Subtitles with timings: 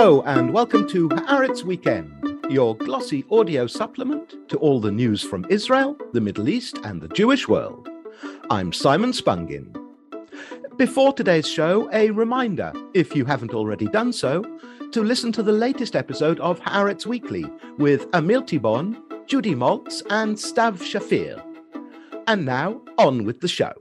[0.00, 5.44] Hello, and welcome to Haaretz Weekend, your glossy audio supplement to all the news from
[5.50, 7.86] Israel, the Middle East, and the Jewish world.
[8.48, 9.76] I'm Simon Spungin.
[10.78, 14.42] Before today's show, a reminder, if you haven't already done so,
[14.90, 17.44] to listen to the latest episode of Haaretz Weekly
[17.76, 21.44] with Amir Tibon, Judy Maltz, and Stav Shafir.
[22.26, 23.74] And now, on with the show.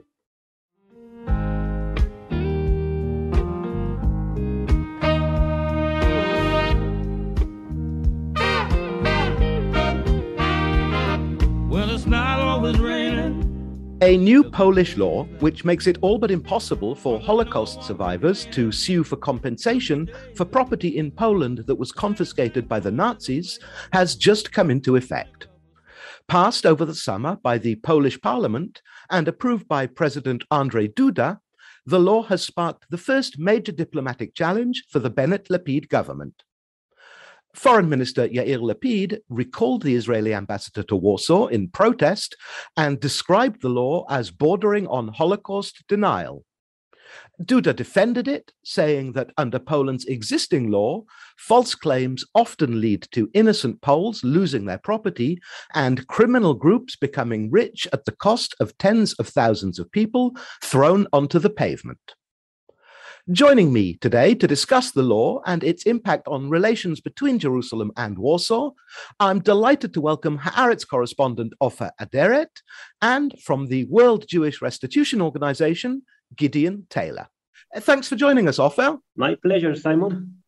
[14.10, 19.04] A new Polish law, which makes it all but impossible for Holocaust survivors to sue
[19.04, 23.60] for compensation for property in Poland that was confiscated by the Nazis,
[23.94, 25.48] has just come into effect.
[26.28, 28.82] Passed over the summer by the Polish parliament
[29.12, 31.38] and approved by President Andrzej Duda,
[31.86, 36.42] the law has sparked the first major diplomatic challenge for the Bennett Lapid government.
[37.56, 42.36] Foreign Minister Yair Lapid recalled the Israeli ambassador to Warsaw in protest
[42.78, 46.46] and described the law as bordering on Holocaust denial.
[47.42, 51.04] Duda defended it, saying that under Poland's existing law,
[51.38, 55.40] false claims often lead to innocent Poles losing their property
[55.74, 61.08] and criminal groups becoming rich at the cost of tens of thousands of people thrown
[61.12, 62.14] onto the pavement.
[63.32, 68.18] Joining me today to discuss the law and its impact on relations between Jerusalem and
[68.18, 68.72] Warsaw,
[69.20, 72.64] I'm delighted to welcome Haaretz correspondent Ofer Aderet
[73.04, 76.02] and from the World Jewish Restitution Organization,
[76.36, 77.28] Gideon Taylor.
[77.76, 78.98] Uh, thanks for joining us, Ofer.
[79.16, 80.42] My pleasure, Simon.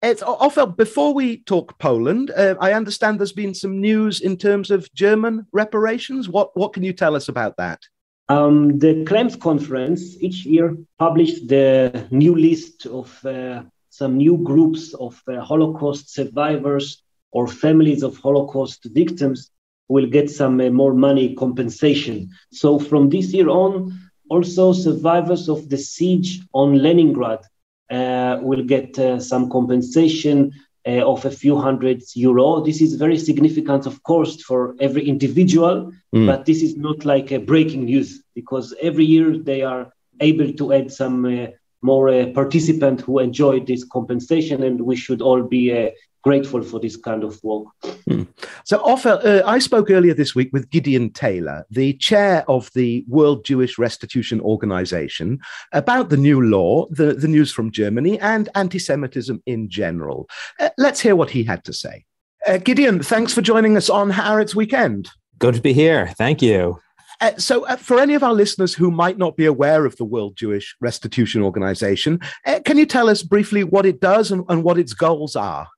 [0.00, 0.64] It's Ofer.
[0.64, 5.46] Before we talk Poland, uh, I understand there's been some news in terms of German
[5.52, 6.30] reparations.
[6.30, 7.80] What what can you tell us about that?
[8.28, 14.94] Um, the Claims Conference each year published the new list of uh, some new groups
[14.94, 19.50] of uh, Holocaust survivors or families of Holocaust victims
[19.88, 22.30] will get some uh, more money compensation.
[22.50, 23.92] So from this year on,
[24.30, 27.44] also survivors of the siege on Leningrad
[27.90, 30.52] uh, will get uh, some compensation
[30.86, 32.60] uh, of a few hundred euro.
[32.60, 36.26] This is very significant, of course, for every individual, mm.
[36.26, 40.72] but this is not like a breaking news because every year they are able to
[40.72, 41.46] add some uh,
[41.82, 45.90] more uh, participant who enjoy this compensation, and we should all be uh,
[46.24, 47.66] grateful for this kind of work.
[48.08, 48.26] Mm.
[48.64, 53.04] So, Ofer, uh, I spoke earlier this week with Gideon Taylor, the chair of the
[53.06, 55.38] World Jewish Restitution Organization,
[55.72, 60.26] about the new law, the, the news from Germany, and anti Semitism in general.
[60.58, 62.04] Uh, let's hear what he had to say.
[62.46, 65.10] Uh, Gideon, thanks for joining us on Haaretz Weekend.
[65.38, 66.08] Good to be here.
[66.16, 66.78] Thank you.
[67.20, 70.04] Uh, so, uh, for any of our listeners who might not be aware of the
[70.04, 74.64] World Jewish Restitution Organization, uh, can you tell us briefly what it does and, and
[74.64, 75.68] what its goals are?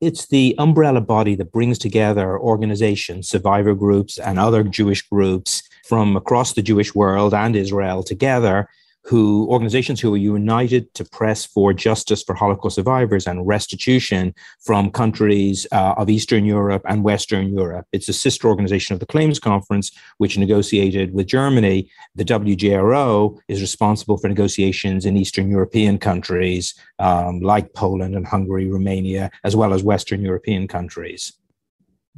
[0.00, 6.16] It's the umbrella body that brings together organizations, survivor groups, and other Jewish groups from
[6.16, 8.68] across the Jewish world and Israel together
[9.02, 14.90] who organizations who are united to press for justice for Holocaust survivors and restitution from
[14.90, 17.86] countries uh, of Eastern Europe and Western Europe.
[17.92, 21.90] It's a sister organization of the Claims Conference, which negotiated with Germany.
[22.14, 28.68] The WJRO is responsible for negotiations in Eastern European countries um, like Poland and Hungary,
[28.68, 31.32] Romania, as well as Western European countries.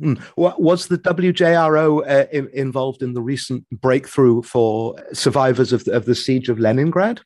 [0.00, 0.22] Mm.
[0.36, 6.14] Was the WJRO uh, involved in the recent breakthrough for survivors of the, of the
[6.14, 7.20] siege of Leningrad?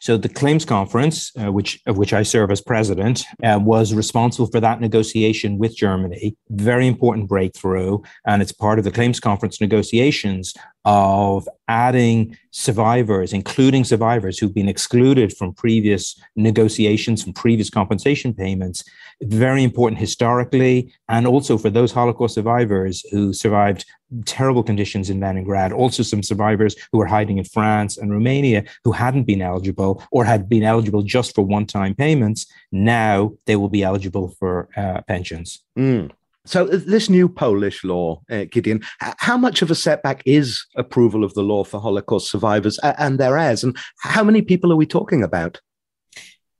[0.00, 4.46] So the claims conference, uh, which of which I serve as president, uh, was responsible
[4.46, 6.36] for that negotiation with Germany.
[6.50, 10.54] Very important breakthrough, and it's part of the claims conference negotiations
[10.84, 18.84] of adding survivors, including survivors who've been excluded from previous negotiations, from previous compensation payments.
[19.22, 23.84] Very important historically, and also for those Holocaust survivors who survived
[24.26, 28.92] terrible conditions in Leningrad, also some survivors who were hiding in France and Romania who
[28.92, 32.46] hadn't been eligible or had been eligible just for one time payments.
[32.70, 35.64] Now they will be eligible for uh, pensions.
[35.76, 36.10] Mm.
[36.48, 41.22] So, uh, this new Polish law, uh, Gideon, how much of a setback is approval
[41.22, 43.62] of the law for Holocaust survivors and their heirs?
[43.62, 45.60] And how many people are we talking about?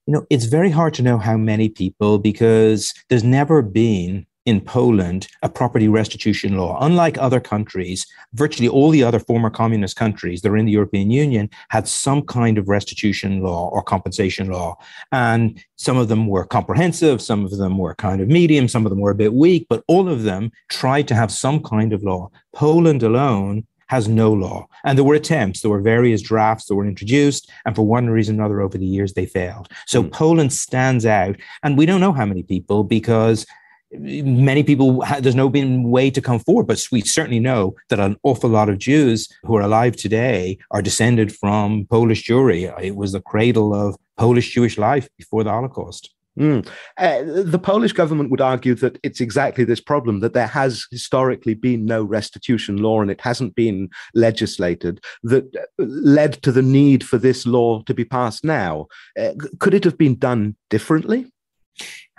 [0.08, 4.62] You know, it's very hard to know how many people because there's never been in
[4.62, 6.78] Poland a property restitution law.
[6.81, 11.10] Unlike other countries, virtually all the other former communist countries that are in the European
[11.10, 14.78] Union had some kind of restitution law or compensation law.
[15.12, 18.90] And some of them were comprehensive, some of them were kind of medium, some of
[18.90, 22.02] them were a bit weak, but all of them tried to have some kind of
[22.02, 22.31] law.
[22.55, 24.67] Poland alone has no law.
[24.85, 28.37] And there were attempts, there were various drafts that were introduced, and for one reason
[28.37, 29.69] or another over the years, they failed.
[29.87, 30.12] So mm.
[30.12, 33.46] Poland stands out, and we don't know how many people because
[33.93, 38.17] many people there's no been way to come forward but we certainly know that an
[38.23, 43.12] awful lot of jews who are alive today are descended from polish jewry it was
[43.12, 46.69] the cradle of polish jewish life before the holocaust Mm.
[46.96, 51.55] Uh, the Polish government would argue that it's exactly this problem that there has historically
[51.55, 55.44] been no restitution law and it hasn't been legislated that
[55.79, 58.87] led to the need for this law to be passed now.
[59.19, 61.26] Uh, could it have been done differently?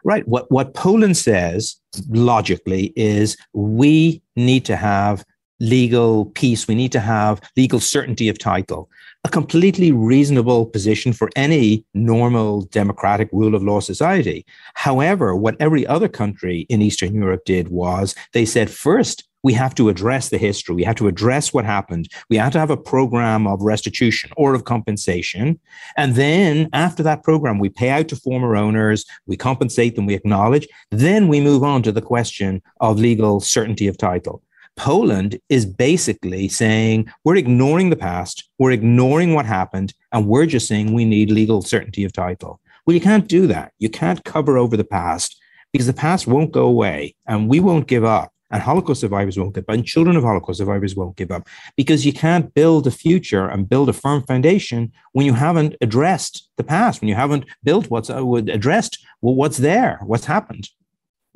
[0.04, 0.28] Right.
[0.28, 1.76] What, what Poland says
[2.10, 5.26] logically is we need to have
[5.60, 6.68] legal peace.
[6.68, 8.90] We need to have legal certainty of title.
[9.26, 14.46] A completely reasonable position for any normal democratic rule of law society.
[14.76, 19.74] However, what every other country in Eastern Europe did was they said, first, we have
[19.76, 20.76] to address the history.
[20.76, 22.10] We have to address what happened.
[22.30, 25.60] We have to have a program of restitution or of compensation.
[25.98, 30.16] And then after that program, we pay out to former owners, we compensate them, we
[30.16, 30.68] acknowledge.
[30.92, 34.44] Then we move on to the question of legal certainty of title.
[34.80, 40.70] Poland is basically saying we're ignoring the past, we're ignoring what happened, and we're just
[40.70, 42.62] saying we need legal certainty of title.
[42.86, 43.74] Well, you can't do that.
[43.80, 45.38] You can't cover over the past
[45.74, 49.54] because the past won't go away and we won't give up and Holocaust survivors won't
[49.54, 52.92] give up, and children of Holocaust survivors won't give up, because you can't build a
[52.92, 57.46] future and build a firm foundation when you haven't addressed the past, when you haven't
[57.64, 60.70] built what's uh, addressed what's there, what's happened.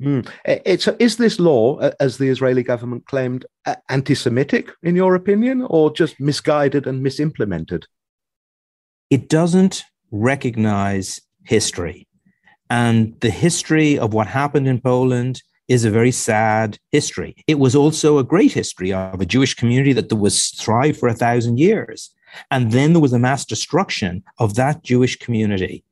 [0.04, 0.28] Mm.
[0.44, 3.46] It's, is this law, as the Israeli government claimed,
[3.88, 7.84] anti-Semitic in your opinion, or just misguided and misimplemented?
[9.10, 12.06] It doesn't recognize history,
[12.68, 17.34] and the history of what happened in Poland is a very sad history.
[17.46, 21.14] It was also a great history of a Jewish community that was thrived for a
[21.14, 22.10] thousand years.
[22.50, 25.84] And then there was a mass destruction of that Jewish community.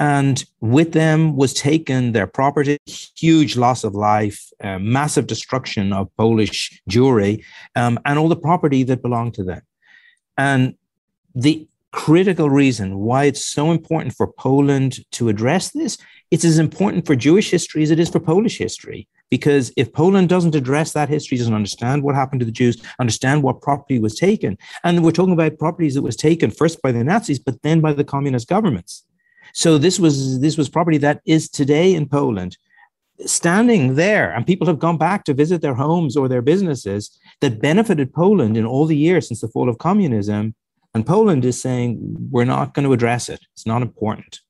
[0.00, 2.78] And with them was taken their property,
[3.16, 7.44] huge loss of life, uh, massive destruction of Polish Jewry,
[7.74, 9.62] um, and all the property that belonged to them.
[10.36, 10.74] And
[11.34, 15.98] the critical reason why it's so important for Poland to address this,
[16.30, 19.08] it's as important for Jewish history as it is for Polish history.
[19.30, 23.42] Because if Poland doesn't address that history, doesn't understand what happened to the Jews, understand
[23.42, 27.04] what property was taken, and we're talking about properties that was taken first by the
[27.04, 29.04] Nazis, but then by the communist governments.
[29.52, 32.56] So this was this was property that is today in Poland
[33.26, 37.60] standing there and people have gone back to visit their homes or their businesses that
[37.60, 40.54] benefited Poland in all the years since the fall of communism
[40.94, 41.98] and Poland is saying
[42.30, 44.40] we're not going to address it it's not important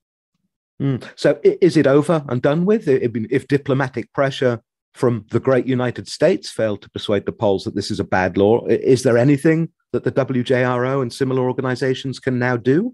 [0.79, 1.03] mm.
[1.15, 4.61] so is it over and done with if diplomatic pressure
[4.93, 8.37] from the great United States failed to persuade the Poles that this is a bad
[8.37, 8.65] law.
[8.67, 12.93] Is there anything that the WJRO and similar organizations can now do?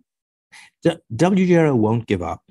[1.14, 2.42] WJRO won't give up.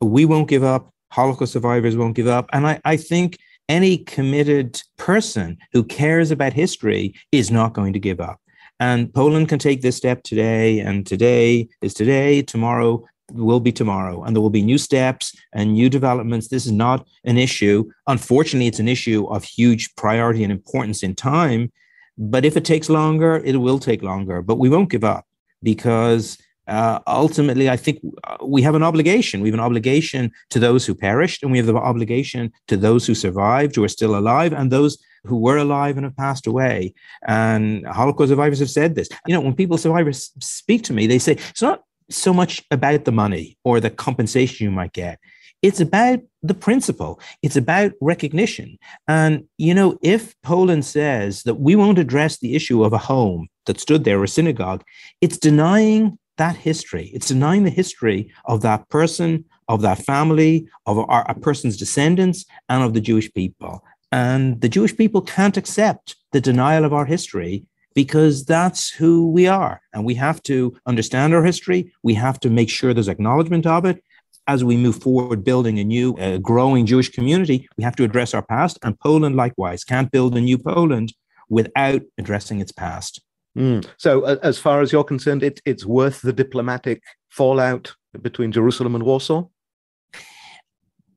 [0.00, 0.92] We won't give up.
[1.10, 2.48] Holocaust survivors won't give up.
[2.52, 3.38] And I, I think
[3.68, 8.40] any committed person who cares about history is not going to give up.
[8.80, 14.22] And Poland can take this step today, and today is today, tomorrow will be tomorrow
[14.22, 16.48] and there will be new steps and new developments.
[16.48, 17.90] This is not an issue.
[18.06, 21.72] Unfortunately, it's an issue of huge priority and importance in time.
[22.18, 24.42] But if it takes longer, it will take longer.
[24.42, 25.26] But we won't give up
[25.62, 26.38] because
[26.68, 29.40] uh, ultimately, I think uh, we have an obligation.
[29.40, 33.06] We have an obligation to those who perished, and we have the obligation to those
[33.06, 36.94] who survived, who are still alive, and those who were alive and have passed away.
[37.26, 39.08] And Holocaust survivors have said this.
[39.26, 43.04] You know, when people survivors speak to me, they say it's not so much about
[43.04, 45.18] the money or the compensation you might get.
[45.62, 47.20] It's about the principle.
[47.40, 48.78] It's about recognition.
[49.06, 53.48] And, you know, if Poland says that we won't address the issue of a home
[53.66, 54.82] that stood there, a synagogue,
[55.20, 57.06] it's denying that history.
[57.14, 60.54] It's denying the history of that person, of that family,
[60.86, 63.74] of our, a person's descendants, and of the Jewish people.
[64.10, 67.54] And the Jewish people can't accept the denial of our history
[67.94, 69.80] because that's who we are.
[69.92, 70.56] And we have to
[70.92, 71.80] understand our history.
[72.02, 74.02] We have to make sure there's acknowledgement of it.
[74.48, 78.34] As we move forward, building a new, uh, growing Jewish community, we have to address
[78.34, 78.78] our past.
[78.82, 81.08] And Poland, likewise, can't build a new Poland
[81.48, 83.12] without addressing its past.
[83.56, 83.86] Mm.
[83.98, 88.94] So, uh, as far as you're concerned, it, it's worth the diplomatic fallout between Jerusalem
[88.94, 89.46] and Warsaw?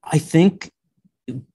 [0.04, 0.72] I think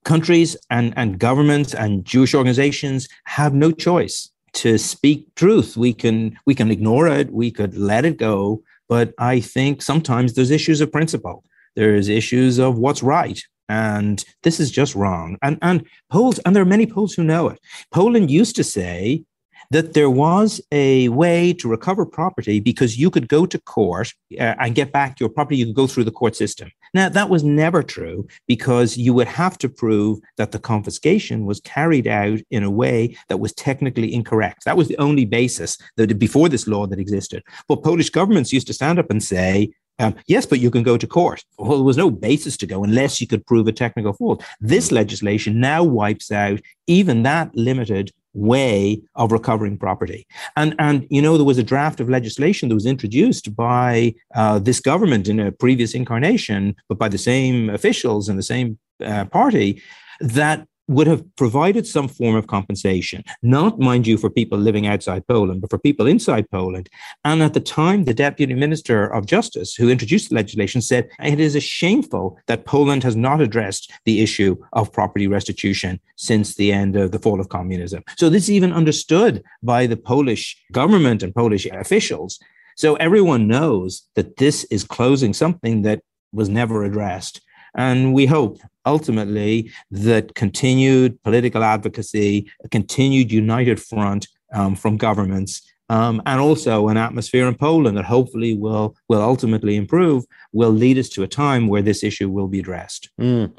[0.05, 5.77] countries and, and governments and Jewish organizations have no choice to speak truth.
[5.77, 7.33] We can we can ignore it.
[7.33, 8.63] We could let it go.
[8.89, 11.45] But I think sometimes there's issues of principle.
[11.77, 13.41] There's issues of what's right.
[13.69, 15.39] And this is just wrong.
[15.43, 17.61] And and Poles, and there are many Poles who know it.
[17.93, 19.25] Poland used to say
[19.71, 24.55] that there was a way to recover property because you could go to court uh,
[24.59, 25.57] and get back your property.
[25.57, 26.71] You could go through the court system.
[26.93, 31.61] Now, that was never true because you would have to prove that the confiscation was
[31.61, 34.65] carried out in a way that was technically incorrect.
[34.65, 37.45] That was the only basis that before this law that existed.
[37.69, 40.97] But Polish governments used to stand up and say, um, yes, but you can go
[40.97, 41.45] to court.
[41.59, 44.43] Well, there was no basis to go unless you could prove a technical fault.
[44.59, 50.27] This legislation now wipes out even that limited way of recovering property.
[50.57, 54.59] And, and you know, there was a draft of legislation that was introduced by uh,
[54.59, 59.25] this government in a previous incarnation, but by the same officials and the same uh,
[59.27, 59.83] party
[60.21, 65.25] that would have provided some form of compensation, not, mind you, for people living outside
[65.29, 66.89] Poland, but for people inside Poland.
[67.25, 71.39] And at the time, the Deputy Minister of Justice, who introduced the legislation, said it
[71.39, 76.73] is a shameful that Poland has not addressed the issue of property restitution since the
[76.73, 78.03] end of the fall of communism.
[78.17, 82.41] So this is even understood by the Polish government and Polish officials.
[82.77, 87.43] So everyone knows that this is closing something that was never addressed.
[87.77, 95.63] And we hope ultimately that continued political advocacy, a continued united front um, from governments,
[95.89, 100.99] um, and also an atmosphere in Poland that hopefully will will ultimately improve, will lead
[100.99, 103.11] us to a time where this issue will be addressed.
[103.21, 103.53] Mm.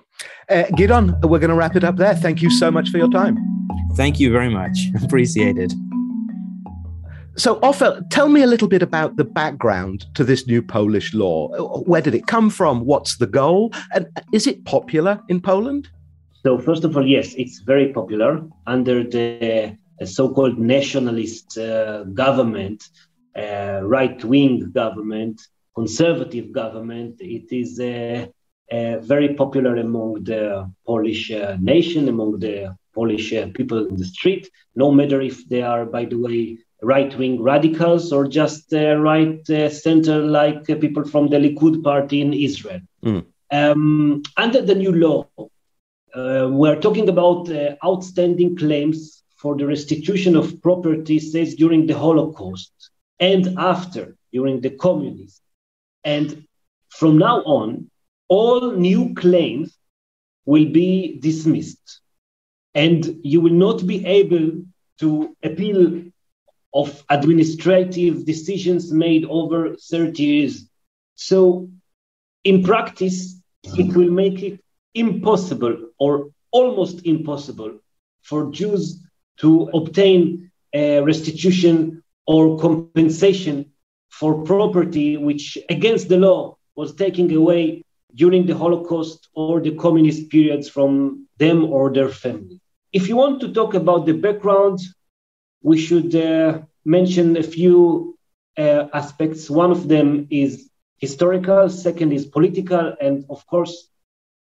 [0.49, 2.15] Uh, Gideon, we're going to wrap it up there.
[2.15, 3.37] Thank you so much for your time.
[3.95, 4.77] Thank you very much.
[5.03, 5.73] Appreciate it.
[7.41, 11.47] So, Ofer, tell me a little bit about the background to this new Polish law.
[11.87, 12.85] Where did it come from?
[12.85, 13.73] What's the goal?
[13.95, 15.89] And is it popular in Poland?
[16.43, 22.03] So, first of all, yes, it's very popular under the uh, so called nationalist uh,
[22.13, 22.87] government,
[23.35, 25.41] uh, right wing government,
[25.73, 27.15] conservative government.
[27.21, 28.27] It is uh,
[28.71, 34.47] uh, very popular among the Polish uh, nation, among the Polish people in the street,
[34.75, 39.47] no matter if they are, by the way, right wing radicals or just uh, right
[39.49, 42.81] uh, center like uh, people from the Likud party in Israel.
[43.03, 43.25] Mm.
[43.51, 45.27] Um, under the new law,
[46.15, 51.97] uh, we're talking about uh, outstanding claims for the restitution of property seized during the
[51.97, 52.71] Holocaust
[53.19, 55.43] and after, during the communism.
[56.03, 56.45] And
[56.89, 57.89] from now on,
[58.27, 59.77] all new claims
[60.45, 62.01] will be dismissed.
[62.73, 64.63] And you will not be able
[64.99, 66.10] to appeal
[66.73, 70.69] of administrative decisions made over 30 years.
[71.15, 71.69] So,
[72.43, 73.97] in practice, it mm-hmm.
[73.97, 74.59] will make it
[74.93, 77.79] impossible or almost impossible
[78.21, 78.99] for Jews
[79.37, 83.71] to obtain a restitution or compensation
[84.09, 87.83] for property which, against the law, was taken away
[88.15, 92.59] during the Holocaust or the communist periods from them or their family.
[92.91, 94.79] If you want to talk about the background,
[95.61, 98.17] we should uh, mention a few
[98.57, 99.49] uh, aspects.
[99.49, 103.87] One of them is historical, second is political, and of course,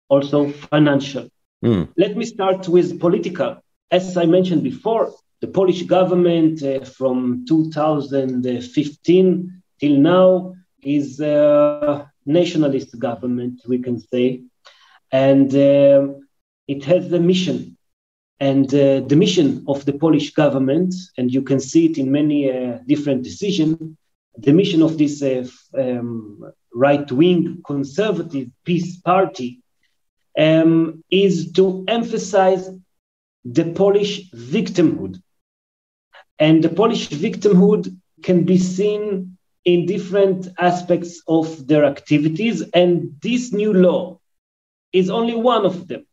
[0.09, 1.29] also financial.
[1.65, 1.89] Mm.
[1.97, 3.57] Let me start with political.
[3.91, 12.99] As I mentioned before, the Polish government uh, from 2015 till now is a nationalist
[12.99, 14.43] government, we can say,
[15.11, 16.09] and uh,
[16.67, 17.78] it has the mission
[18.41, 22.51] and uh, the mission of the Polish government, and you can see it in many
[22.51, 23.97] uh, different decisions,
[24.37, 25.45] the mission of this uh,
[25.77, 29.61] um, right wing conservative PiS party
[30.39, 32.71] um, is to emphasize
[33.45, 35.21] the Polish victimhood.
[36.39, 43.53] And the Polish victimhood can be seen in different aspects of their activities, and this
[43.53, 44.21] new law
[44.93, 46.07] is only one of them.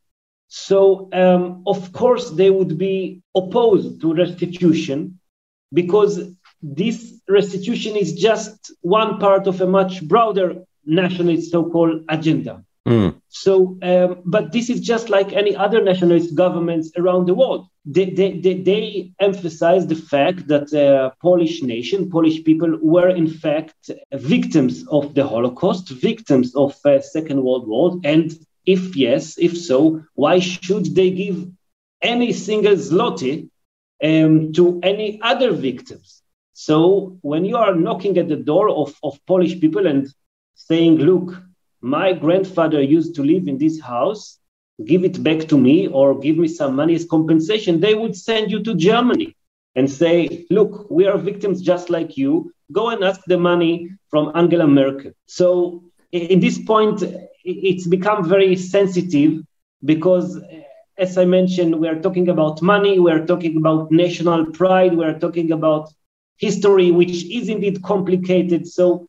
[0.48, 5.20] So, um, of course, they would be opposed to restitution
[5.74, 6.20] because
[6.62, 12.64] this restitution is just one part of a much broader nationalist so called agenda.
[12.88, 13.20] Mm.
[13.30, 17.68] So, um, but this is just like any other nationalist governments around the world.
[17.84, 23.10] They, they, they, they emphasize the fact that the uh, Polish nation, Polish people were
[23.10, 28.32] in fact victims of the Holocaust, victims of uh, Second World War, and
[28.66, 31.48] if yes, if so, why should they give
[32.02, 33.50] any single zloty
[34.04, 36.22] um, to any other victims?
[36.54, 40.08] So when you are knocking at the door of, of Polish people and
[40.56, 41.36] saying, look,
[41.82, 44.40] my grandfather used to live in this house,
[44.84, 48.52] give it back to me or give me some money as compensation, they would send
[48.52, 49.36] you to Germany
[49.76, 52.52] and say, look, we are victims just like you.
[52.72, 55.12] Go and ask the money from Angela Merkel.
[55.28, 57.04] So in this point,
[57.46, 59.42] it's become very sensitive
[59.84, 60.40] because
[60.98, 65.04] as I mentioned, we are talking about money, we are talking about national pride, we
[65.04, 65.92] are talking about
[66.38, 68.68] history, which is indeed complicated.
[68.68, 69.08] So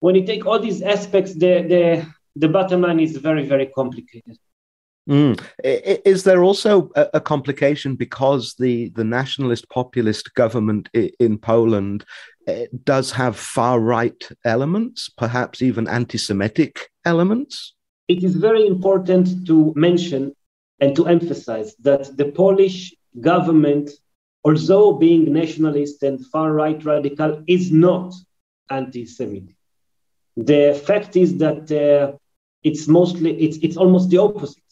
[0.00, 2.06] when you take all these aspects, the, the,
[2.36, 4.38] the bottom line is very, very complicated.
[5.08, 5.42] Mm.
[5.64, 12.04] Is there also a, complication because the, the nationalist populist government in Poland
[12.48, 17.74] eh, does have far right elements, perhaps even anti Semitic elements?
[18.08, 20.34] It is very important to mention
[20.80, 23.90] and to emphasize that the Polish government,
[24.44, 28.14] although being nationalist and far right radical, is not
[28.70, 29.56] anti Semitic.
[30.36, 32.16] The fact is that uh,
[32.62, 34.62] it's mostly, it's, it's almost the opposite.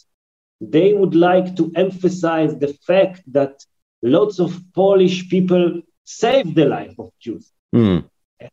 [0.61, 3.65] They would like to emphasize the fact that
[4.03, 7.53] lots of Polish people saved the life of Jews.
[7.75, 8.09] Mm.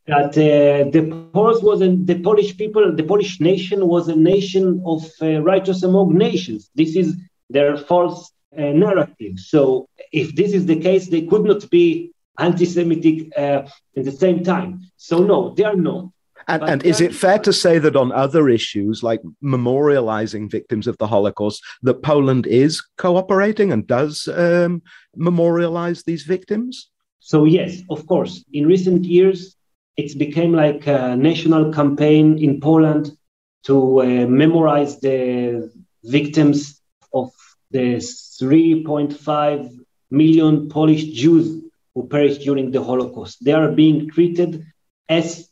[0.07, 5.03] That uh, the Poles was the Polish people, the Polish nation was a nation of
[5.21, 6.69] uh, righteous among nations.
[6.73, 7.17] This is
[7.49, 9.39] their false uh, narrative.
[9.39, 13.63] So, if this is the case, they could not be anti-Semitic uh,
[13.97, 14.81] at the same time.
[14.97, 16.09] So, no, they are not.
[16.47, 20.97] And, and is it fair to say that on other issues like memorializing victims of
[20.97, 24.81] the Holocaust, that Poland is cooperating and does um,
[25.15, 26.89] memorialize these victims?
[27.25, 28.43] So yes, of course.
[28.51, 29.55] In recent years,
[29.95, 33.15] it's became like a national campaign in Poland
[33.63, 35.71] to uh, memorize the
[36.03, 36.81] victims
[37.13, 37.31] of
[37.71, 39.71] the 3.5
[40.11, 41.61] million Polish Jews
[41.95, 43.37] who perished during the Holocaust.
[43.41, 44.65] They are being treated
[45.07, 45.47] as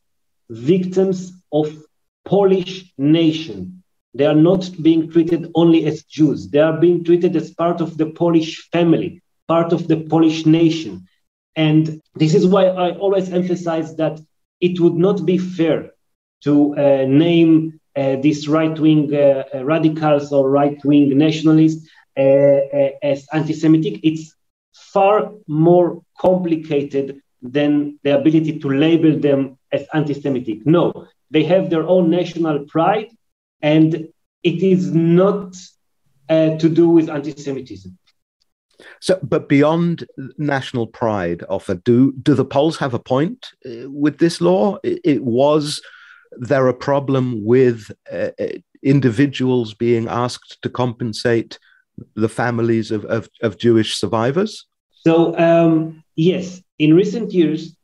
[0.49, 1.67] victims of
[2.25, 3.81] Polish nation.
[4.13, 6.49] They are not being treated only as Jews.
[6.49, 11.07] They are being treated as part of the Polish family, part of the Polish nation.
[11.55, 14.19] And this is why I always emphasize that
[14.61, 15.91] it would not be fair
[16.43, 22.89] to uh, name uh, these right wing uh, radicals or right wing nationalists uh, uh,
[23.03, 23.99] as anti Semitic.
[24.03, 24.35] It's
[24.73, 30.65] far more complicated than the ability to label them as anti Semitic.
[30.65, 33.09] No, they have their own national pride,
[33.61, 34.07] and
[34.43, 35.55] it is not
[36.29, 37.97] uh, to do with anti Semitism.
[38.99, 40.05] So, but beyond
[40.37, 44.77] national pride, Ofer do do the Poles have a point uh, with this law?
[44.83, 45.81] It, it, was
[46.37, 48.47] there a problem with uh, uh,
[48.83, 51.59] individuals being asked to compensate
[52.15, 54.65] the families of, of, of Jewish survivors?
[54.91, 57.75] So um, yes, in recent years,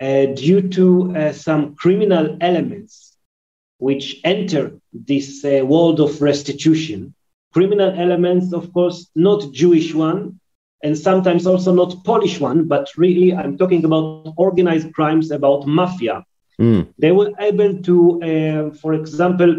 [0.00, 3.16] uh, due to uh, some criminal elements
[3.78, 7.14] which enter this uh, world of restitution.
[7.56, 10.38] Criminal elements, of course, not Jewish one,
[10.84, 16.16] and sometimes also not Polish one, but really I'm talking about organized crimes, about mafia.
[16.60, 16.82] Mm.
[16.98, 17.96] They were able to,
[18.30, 19.52] uh, for example,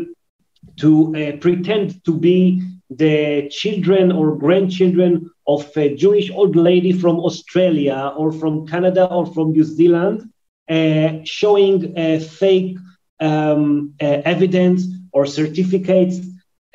[0.81, 7.15] to uh, pretend to be the children or grandchildren of a Jewish old lady from
[7.29, 10.29] Australia or from Canada or from New Zealand,
[10.69, 12.77] uh, showing uh, fake
[13.19, 16.19] um, uh, evidence or certificates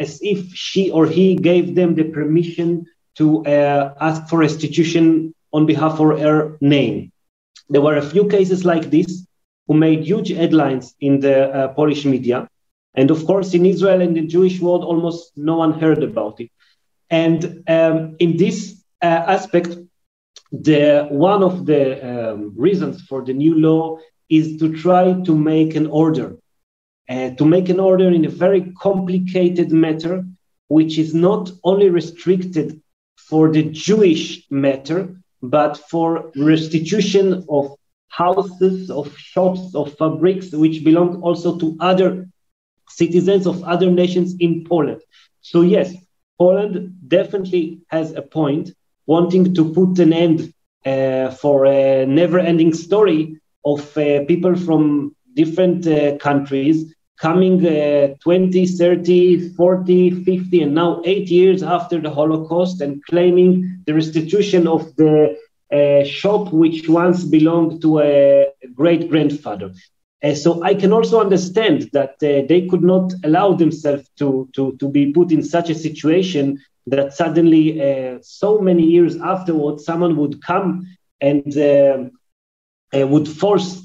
[0.02, 2.68] as if she or he gave them the permission
[3.18, 7.12] to uh, ask for restitution on behalf of her name.
[7.72, 9.10] There were a few cases like this
[9.66, 12.38] who made huge headlines in the uh, Polish media.
[12.94, 16.50] And of course, in Israel and the Jewish world, almost no one heard about it.
[17.08, 18.58] And um, in this
[19.02, 19.70] uh, aspect,
[20.70, 25.74] the one of the um, reasons for the new law is to try to make
[25.74, 26.36] an order,
[27.08, 30.24] uh, to make an order in a very complicated matter,
[30.68, 32.80] which is not only restricted
[33.16, 37.74] for the Jewish matter, but for restitution of
[38.08, 42.28] houses, of shops, of fabrics, which belong also to other
[42.88, 45.00] citizens of other nations in Poland.
[45.40, 45.94] So, yes,
[46.38, 48.70] Poland definitely has a point
[49.06, 50.52] wanting to put an end
[50.84, 58.14] uh, for a never ending story of uh, people from different uh, countries coming uh,
[58.20, 64.66] 20, 30, 40, 50, and now eight years after the Holocaust and claiming the restitution
[64.66, 65.36] of the
[65.72, 69.72] uh, shop which once belonged to a great grandfather.
[70.22, 74.76] Uh, so I can also understand that uh, they could not allow themselves to, to,
[74.78, 80.16] to be put in such a situation that suddenly, uh, so many years afterwards, someone
[80.16, 80.86] would come
[81.20, 82.04] and uh,
[82.94, 83.82] uh, would force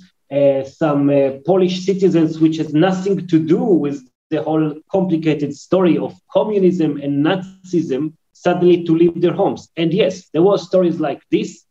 [0.65, 1.09] some
[1.45, 7.25] Polish citizens, which has nothing to do with the whole complicated story of communism and
[7.25, 9.69] Nazism, suddenly to leave their homes.
[9.77, 11.63] And yes, there were stories like this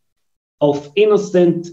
[0.59, 1.67] of innocent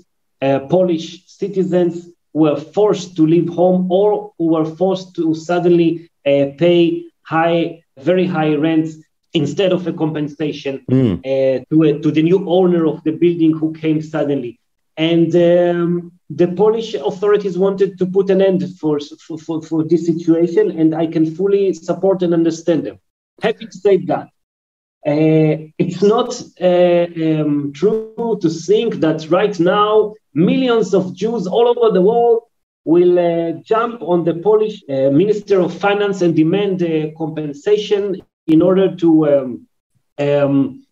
[0.68, 6.46] Polish citizens who were forced to leave home or who were forced to suddenly uh,
[6.58, 8.96] pay high, very high rents
[9.32, 11.18] instead of a compensation mm.
[11.18, 14.58] uh, to, a, to the new owner of the building who came suddenly.
[14.96, 20.06] And um, the Polish authorities wanted to put an end for, for, for, for, this
[20.06, 22.98] situation, and I can fully support and understand them.
[23.42, 24.28] Having said that,
[25.06, 31.68] uh, it's not uh, um, true to think that right now millions of Jews all
[31.68, 32.44] over the world
[32.84, 38.62] will uh, jump on the Polish uh, Minister of Finance and demand uh, compensation in
[38.62, 39.66] order to, um,
[40.18, 40.83] um,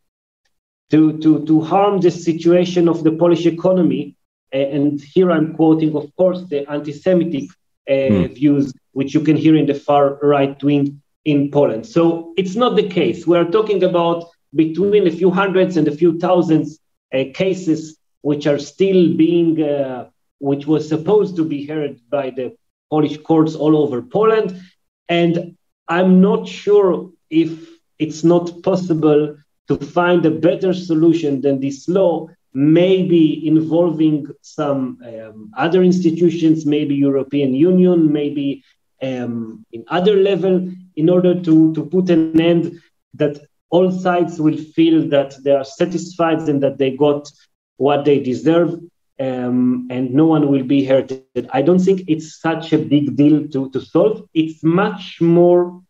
[0.92, 4.14] to, to, to harm the situation of the Polish economy.
[4.52, 7.48] And here I'm quoting, of course, the anti Semitic
[7.88, 8.26] hmm.
[8.26, 11.87] views, which you can hear in the far right wing in Poland.
[11.87, 13.26] So it's not the case.
[13.26, 16.78] We're talking about between a few hundreds and a few thousands
[17.14, 22.55] uh, cases which are still being, uh, which was supposed to be heard by the
[22.90, 24.61] Polish courts all over Poland.
[25.09, 25.57] And
[25.88, 27.50] I'm not sure if
[27.98, 29.37] it's not possible
[29.68, 36.94] to find a better solution than this law, maybe involving some um, other institutions, maybe
[36.94, 38.62] European Union, maybe
[39.03, 42.81] um, in other level, in order to, to put an end
[43.14, 43.38] that
[43.70, 47.31] all sides will feel that they are satisfied and that they got
[47.79, 48.79] what they deserve
[49.18, 51.12] um, and no one will be hurt.
[51.53, 54.29] I don't think it's such a big deal to, to solve.
[54.35, 55.83] It's much more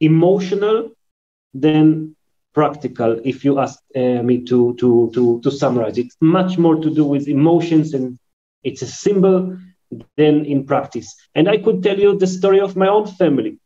[0.00, 0.90] emotional
[1.52, 2.15] than
[2.56, 5.98] practical, if you ask uh, me to, to, to, to summarize.
[5.98, 8.18] It's much more to do with emotions and
[8.64, 9.58] it's a symbol
[10.16, 11.14] than in practice.
[11.34, 13.58] And I could tell you the story of my own family.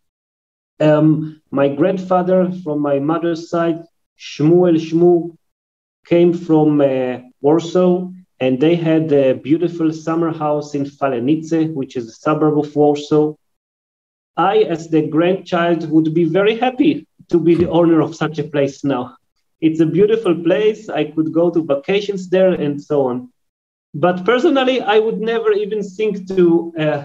[0.80, 3.80] Um, my grandfather from my mother's side,
[4.18, 5.36] Shmuel Shmu,
[6.06, 12.08] came from uh, Warsaw, and they had a beautiful summer house in Falenice, which is
[12.08, 13.34] a suburb of Warsaw.
[14.36, 18.44] I, as the grandchild, would be very happy to be the owner of such a
[18.44, 19.16] place now.
[19.60, 20.88] It's a beautiful place.
[20.88, 23.30] I could go to vacations there and so on.
[23.94, 27.04] But personally, I would never even think to uh,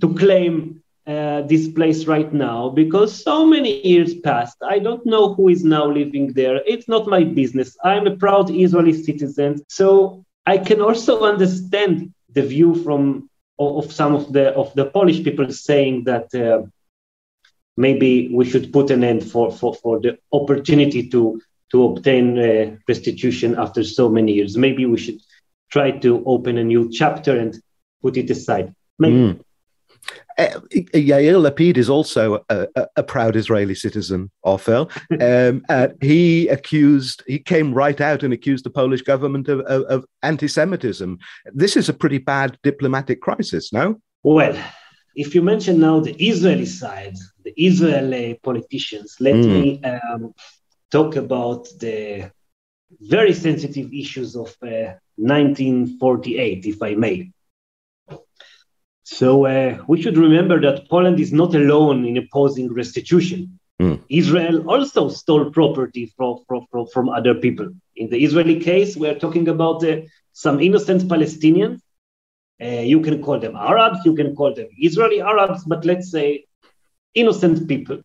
[0.00, 4.58] to claim uh, this place right now because so many years passed.
[4.62, 6.60] I don't know who is now living there.
[6.66, 7.76] It's not my business.
[7.82, 14.14] I'm a proud Israeli citizen, so I can also understand the view from of some
[14.14, 16.34] of the of the Polish people saying that.
[16.34, 16.66] Uh,
[17.78, 22.76] maybe we should put an end for, for, for the opportunity to to obtain uh,
[22.88, 24.56] restitution after so many years.
[24.56, 25.20] Maybe we should
[25.70, 27.54] try to open a new chapter and
[28.00, 28.74] put it aside.
[28.98, 29.16] Maybe.
[29.16, 29.40] Mm.
[30.38, 30.60] Uh,
[30.94, 34.86] Yair Lapid is also a, a, a proud Israeli citizen, Ofer.
[35.20, 39.82] Um, uh, he accused, he came right out and accused the Polish government of, of,
[39.82, 41.18] of anti Semitism.
[41.52, 44.00] This is a pretty bad diplomatic crisis, no?
[44.22, 44.56] Well,
[45.16, 47.16] if you mention now the Israeli side,
[47.48, 49.46] the Israeli politicians, let mm.
[49.46, 50.34] me um,
[50.90, 52.30] talk about the
[53.00, 57.30] very sensitive issues of uh, 1948, if I may.
[59.04, 63.58] So uh, we should remember that Poland is not alone in opposing restitution.
[63.80, 64.02] Mm.
[64.08, 67.68] Israel also stole property from, from, from, other people.
[67.96, 70.00] In the Israeli case, we are talking about uh,
[70.32, 71.80] some innocent Palestinians.
[72.60, 76.44] Uh, you can call them Arabs, you can call them Israeli Arabs, but let's say
[77.20, 77.98] innocent people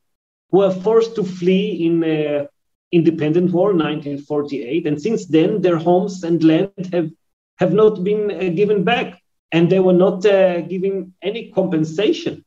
[0.49, 2.45] who were forced to flee in uh,
[2.91, 7.09] independent war 1948 and since then their homes and land have
[7.57, 9.19] have not been uh, given back.
[9.51, 10.63] And they were not uh,
[11.21, 12.43] any compensation.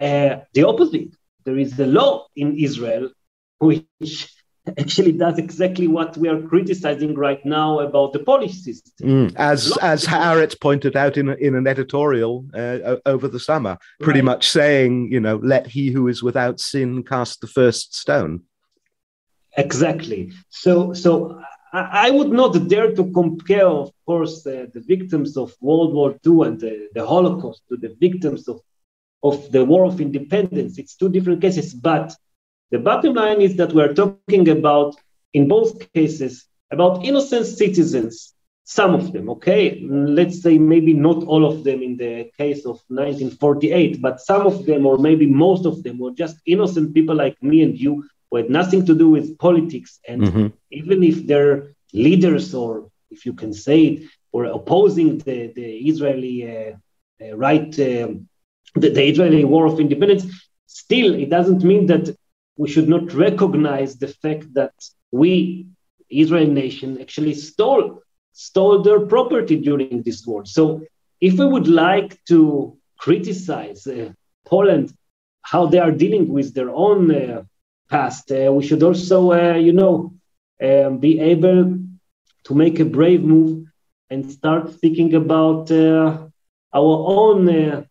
[0.00, 1.14] Uh, the opposite.
[1.44, 3.10] There is a law in israel
[3.58, 4.32] which
[4.78, 9.08] actually does exactly what we are criticizing right now about the Polish system.
[9.08, 13.78] Mm, as as Haaretz pointed out in a, in an editorial uh, over the summer,
[14.00, 14.32] pretty right.
[14.32, 18.42] much saying, you know, let he who is without sin cast the first stone.
[19.56, 20.32] Exactly.
[20.50, 21.40] So, so
[21.72, 26.46] I, would not dare to compare, of course, uh, the victims of World War II
[26.46, 28.60] and the, the Holocaust to the victims of,
[29.22, 30.78] of the War of Independence.
[30.78, 31.74] It's two different cases.
[31.74, 32.14] But
[32.70, 34.96] the bottom line is that we're talking about,
[35.32, 39.80] in both cases, about innocent citizens, some of them, okay?
[39.88, 44.66] Let's say maybe not all of them in the case of 1948, but some of
[44.66, 48.38] them, or maybe most of them, were just innocent people like me and you who
[48.38, 50.00] had nothing to do with politics.
[50.08, 50.46] And mm-hmm.
[50.72, 56.36] even if their leaders, or if you can say it, were opposing the, the Israeli
[56.44, 56.72] uh,
[57.24, 58.28] uh, right, um,
[58.74, 60.26] the, the Israeli war of independence,
[60.66, 62.16] still it doesn't mean that
[62.56, 64.74] we should not recognize the fact that
[65.10, 65.66] we,
[66.10, 70.44] Israel nation, actually stole stole their property during this war.
[70.44, 70.82] So
[71.20, 74.12] if we would like to criticize uh,
[74.44, 74.92] Poland,
[75.42, 77.42] how they are dealing with their own uh,
[77.88, 78.32] past.
[78.32, 80.12] Uh, we should also, uh, you know,
[80.62, 81.78] um, be able
[82.44, 83.66] to make a brave move
[84.10, 86.18] and start thinking about uh,
[86.74, 87.82] our own uh,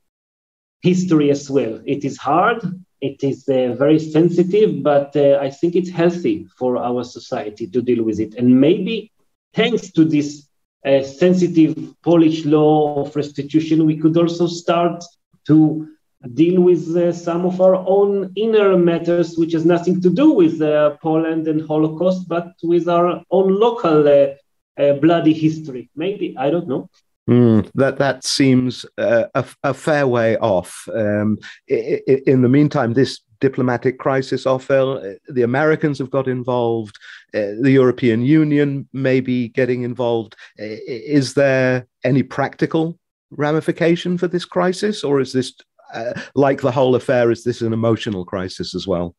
[0.82, 1.82] history as well.
[1.86, 2.62] It is hard,
[3.02, 7.82] it is uh, very sensitive, but uh, I think it's healthy for our society to
[7.82, 8.36] deal with it.
[8.36, 9.12] And maybe
[9.54, 10.48] thanks to this
[10.86, 15.04] uh, sensitive Polish law of restitution, we could also start
[15.48, 15.88] to
[16.34, 20.62] deal with uh, some of our own inner matters, which has nothing to do with
[20.62, 25.90] uh, Poland and Holocaust, but with our own local uh, bloody history.
[25.96, 26.90] Maybe I don't know.
[27.30, 30.88] Mm, that that seems uh, a, a, fair way off.
[30.94, 36.98] Um, in the meantime, this diplomatic crisis, Ofer, the Americans have got involved.
[37.34, 40.36] Uh, the European Union may be getting involved.
[40.58, 43.00] Is there any practical
[43.32, 45.52] ramification for this crisis, or is this
[45.96, 47.32] uh, like the whole affair?
[47.32, 49.16] Is this an emotional crisis as well?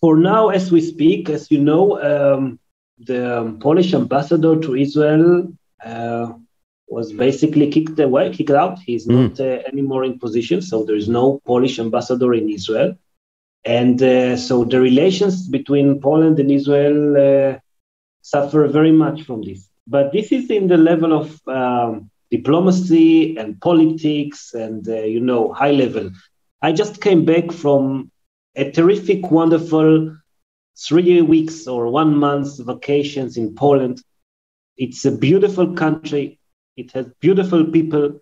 [0.00, 2.58] For now, as we speak, as you know, um,
[2.98, 5.52] the Polish ambassador to Israel.
[5.84, 6.32] Uh,
[6.88, 8.78] was basically kicked away, kicked out.
[8.78, 9.30] He's mm.
[9.30, 12.96] not uh, anymore in position, so there is no Polish ambassador in Israel,
[13.64, 17.58] and uh, so the relations between Poland and Israel uh,
[18.22, 19.68] suffer very much from this.
[19.86, 25.52] But this is in the level of um, diplomacy and politics, and uh, you know,
[25.52, 26.10] high level.
[26.62, 28.10] I just came back from
[28.54, 30.16] a terrific, wonderful
[30.78, 34.02] three weeks or one month vacations in Poland.
[34.76, 36.38] It's a beautiful country
[36.76, 38.20] it has beautiful people.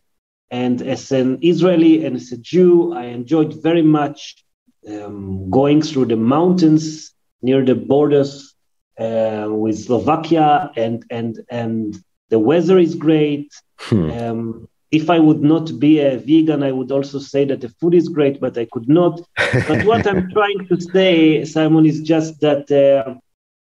[0.50, 4.44] And as an Israeli and as a Jew, I enjoyed very much
[4.88, 7.12] um, going through the mountains
[7.42, 8.54] near the borders
[8.98, 11.96] uh, with Slovakia, and and and
[12.30, 13.52] the weather is great.
[13.78, 14.10] Hmm.
[14.10, 17.94] Um, if I would not be a vegan, I would also say that the food
[17.94, 19.20] is great, but I could not.
[19.68, 23.14] but what I'm trying to say, Simon, is just that uh,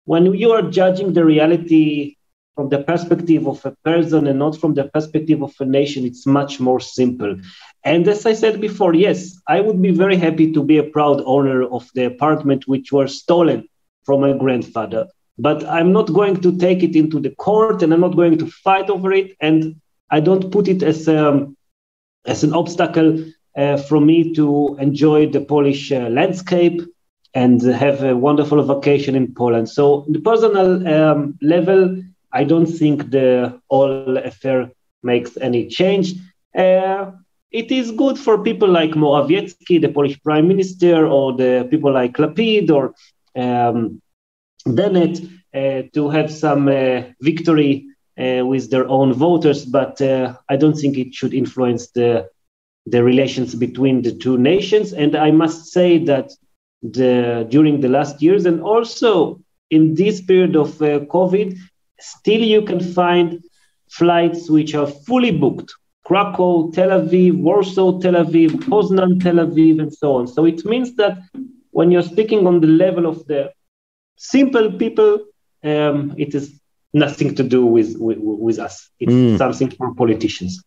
[0.04, 2.16] when you are judging the reality
[2.56, 6.26] from the perspective of a person and not from the perspective of a nation, it's
[6.26, 7.36] much more simple.
[7.84, 11.22] And as I said before, yes, I would be very happy to be a proud
[11.26, 13.68] owner of the apartment which was stolen
[14.04, 15.06] from my grandfather.
[15.38, 18.46] But I'm not going to take it into the court and I'm not going to
[18.46, 19.36] fight over it.
[19.40, 19.76] And
[20.10, 21.56] I don't put it as, a, um,
[22.24, 23.22] as an obstacle
[23.56, 26.80] uh, for me to enjoy the Polish uh, landscape
[27.34, 29.68] and have a wonderful vacation in Poland.
[29.68, 32.02] So, the personal um, level,
[32.40, 34.70] I don't think the whole affair
[35.02, 36.06] makes any change.
[36.64, 37.12] Uh,
[37.50, 42.18] it is good for people like Morawiecki, the Polish prime minister, or the people like
[42.18, 42.84] Lapid or
[43.42, 44.02] um,
[44.66, 45.16] Bennett
[45.54, 47.86] uh, to have some uh, victory
[48.18, 52.28] uh, with their own voters, but uh, I don't think it should influence the
[52.94, 54.92] the relations between the two nations.
[54.92, 56.30] And I must say that
[56.82, 61.58] the, during the last years and also in this period of uh, COVID,
[61.98, 63.42] still you can find
[63.90, 65.72] flights which are fully booked
[66.06, 70.28] Krakow, Tel Aviv, Warsaw, Tel Aviv, Poznan, Tel Aviv, and so on.
[70.28, 71.18] So it means that
[71.72, 73.52] when you're speaking on the level of the
[74.16, 75.26] simple people,
[75.64, 76.60] um, it is
[76.92, 78.88] nothing to do with, with, with us.
[79.00, 79.36] It's mm.
[79.36, 80.62] something for politicians.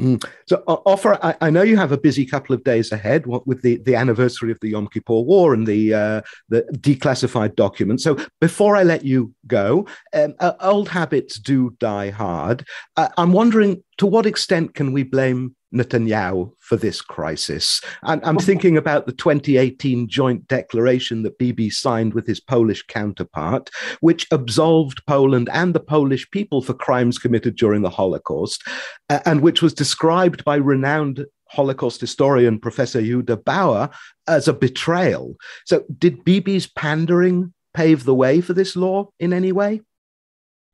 [0.00, 0.24] Mm.
[0.46, 3.76] So, Ofer, I, I, know you have a busy couple of days ahead with the,
[3.76, 8.02] the anniversary of the Yom Kippur War and the uh, the declassified documents.
[8.02, 12.66] So, before I let you go, um, uh, old habits do die hard.
[12.96, 17.80] Uh, I'm wondering to what extent can we blame Netanyahu for this crisis.
[18.02, 23.70] And I'm thinking about the 2018 joint declaration that Bibi signed with his Polish counterpart,
[24.00, 28.62] which absolved Poland and the Polish people for crimes committed during the Holocaust,
[29.08, 33.90] and which was described by renowned Holocaust historian Professor Yehuda Bauer
[34.28, 35.34] as a betrayal.
[35.64, 39.80] So, did Bibi's pandering pave the way for this law in any way?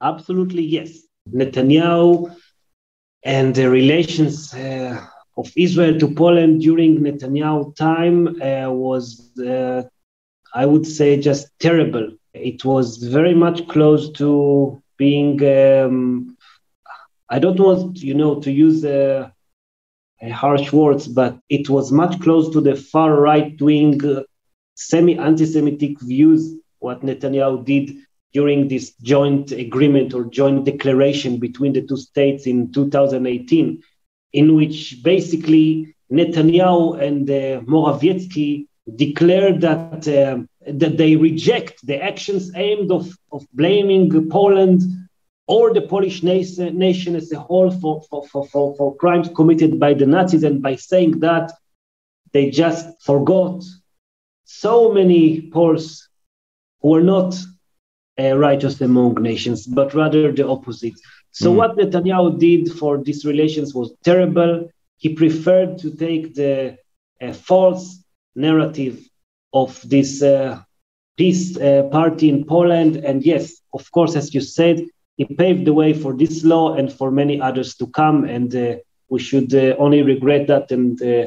[0.02, 0.98] Absolutely, yes.
[1.32, 2.34] Netanyahu
[3.26, 5.04] and the relations uh,
[5.36, 9.82] of Israel to Poland during Netanyahu time uh, was, uh,
[10.54, 12.12] I would say, just terrible.
[12.32, 15.42] It was very much close to being.
[15.44, 16.36] Um,
[17.28, 19.28] I don't want, you know, to use uh,
[20.30, 24.22] harsh words, but it was much close to the far right wing, uh,
[24.76, 26.54] semi anti-Semitic views.
[26.78, 28.05] What Netanyahu did
[28.38, 33.82] during this joint agreement or joint declaration between the two states in 2018,
[34.40, 35.68] in which basically
[36.12, 38.66] Netanyahu and uh, Morawiecki
[39.04, 40.36] declared that uh,
[40.82, 44.80] that they reject the actions aimed of, of blaming Poland
[45.48, 49.94] or the Polish nation, as a whole for, for, for, for, for crimes committed by
[49.94, 51.46] the Nazis, and by saying that
[52.34, 53.62] they just forgot
[54.44, 56.08] so many Poles
[56.80, 57.30] who were not
[58.18, 60.94] uh, righteous among nations, but rather the opposite.
[61.30, 61.56] So mm.
[61.56, 64.70] what Netanyahu did for these relations was terrible.
[64.98, 66.78] He preferred to take the
[67.20, 68.02] uh, false
[68.34, 68.98] narrative
[69.52, 70.60] of this uh,
[71.16, 74.84] PiS uh, party in Poland, and yes, of course, as you said,
[75.16, 78.24] he paved the way for this law and for many others to come.
[78.24, 78.76] And uh,
[79.08, 81.26] we should uh, only regret that and uh,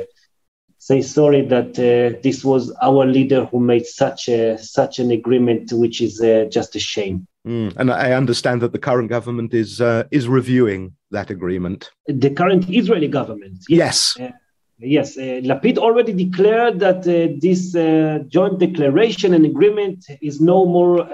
[0.79, 5.71] say sorry that uh, this was our leader who made such a such an agreement,
[5.73, 7.27] which is uh, just a shame.
[7.45, 7.75] Mm.
[7.77, 11.91] And I understand that the current government is uh, is reviewing that agreement.
[12.07, 13.57] The current Israeli government.
[13.69, 14.15] Yes.
[14.17, 14.33] yes.
[14.81, 20.63] Yes, uh, Lapid already declared that uh, this uh, joint declaration and agreement is no
[20.63, 21.05] more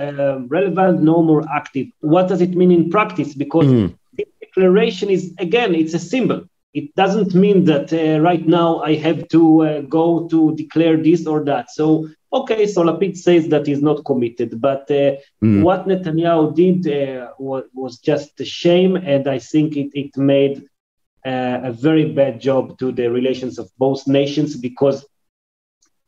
[0.55, 1.87] relevant, no more active.
[2.01, 3.33] What does it mean in practice?
[3.33, 3.97] Because mm.
[4.39, 9.29] declaration is, again, it's a symbol it doesn't mean that uh, right now I have
[9.29, 11.71] to uh, go to declare this or that.
[11.71, 14.59] So, okay, so Lapid says that he's not committed.
[14.59, 15.63] But uh, mm.
[15.63, 18.97] what Netanyahu did uh, was, was, just a shame.
[18.97, 20.63] And I think it, it made
[21.25, 25.05] uh, a very bad job to the relations of both nations because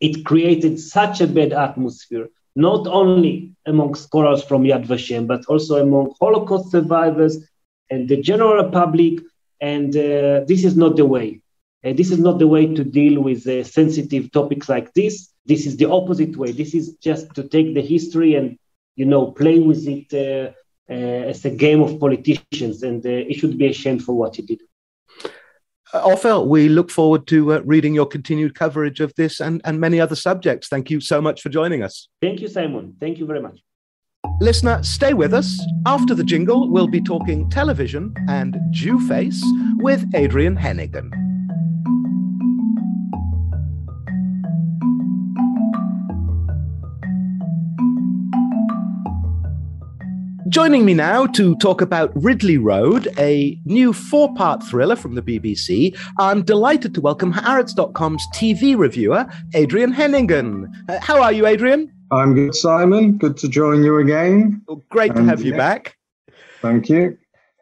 [0.02, 2.28] it created such a bad atmosphere,
[2.58, 7.38] not only among scholars from Yad Vashem, but also among Holocaust survivors
[7.90, 9.22] and the general public
[9.62, 11.41] and uh, this is not the way.
[11.84, 15.30] Uh, this is not the way to deal with uh, sensitive topics like this.
[15.46, 16.52] This is the opposite way.
[16.52, 18.58] This is just to take the history and
[18.96, 20.52] you know play with it uh,
[20.89, 24.41] uh, as a game of politicians, and uh, it should be ashamed for what he
[24.41, 24.62] did.
[25.93, 30.15] Ofer, we look forward to reading your continued coverage of this and, and many other
[30.15, 30.67] subjects.
[30.67, 32.10] Thank you so much for joining us.
[32.22, 32.98] Thank you, Simon.
[33.00, 33.62] Thank you very much.
[34.40, 35.60] Listener, stay with us.
[35.86, 39.42] After the jingle, we'll be talking television and Jewface
[39.78, 41.12] with Adrian Hennigan.
[50.50, 55.22] Joining me now to talk about Ridley Road, a new four part thriller from the
[55.22, 60.72] BBC, I'm delighted to welcome Haaretz.com's TV reviewer, Adrian Hennigan.
[60.88, 61.92] Uh, how are you, Adrian?
[62.12, 63.17] I'm good, Simon.
[63.17, 64.62] Good to join you again.
[64.67, 65.58] Well, great to have you yeah.
[65.58, 65.98] back.
[66.62, 67.17] Thank you.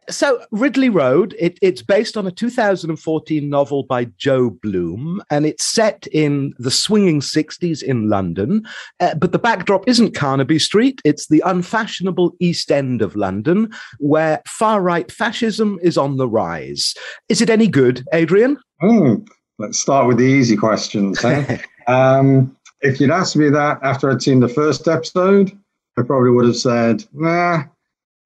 [0.08, 5.66] So, Ridley Road, it, it's based on a 2014 novel by Jo Bloom, and it's
[5.66, 8.68] set in the swinging 60s in London.
[9.00, 14.44] Uh, but the backdrop isn't Carnaby Street, it's the unfashionable East End of London, where
[14.48, 16.94] far right fascism is on the rise.
[17.28, 18.60] Is it any good, Adrian?
[18.84, 19.28] Mm,
[19.58, 21.24] let's start with the easy questions.
[21.26, 21.58] Eh?
[21.88, 22.56] um,
[22.86, 25.52] if you'd asked me that after I'd seen the first episode,
[25.98, 27.64] I probably would have said, nah,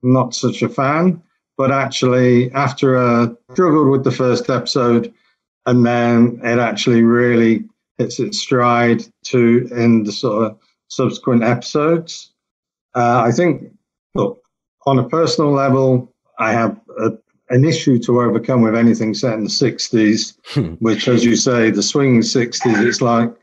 [0.01, 1.21] not such a fan.
[1.57, 5.13] But actually, after I struggled with the first episode,
[5.65, 7.65] and then it actually really
[7.97, 12.31] hits its stride to in the sort of subsequent episodes.
[12.95, 13.71] Uh, I think,
[14.15, 14.41] look,
[14.85, 17.11] on a personal level, I have a,
[17.49, 20.73] an issue to overcome with anything set in the 60s, hmm.
[20.75, 23.33] which, as you say, the swinging 60s, it's like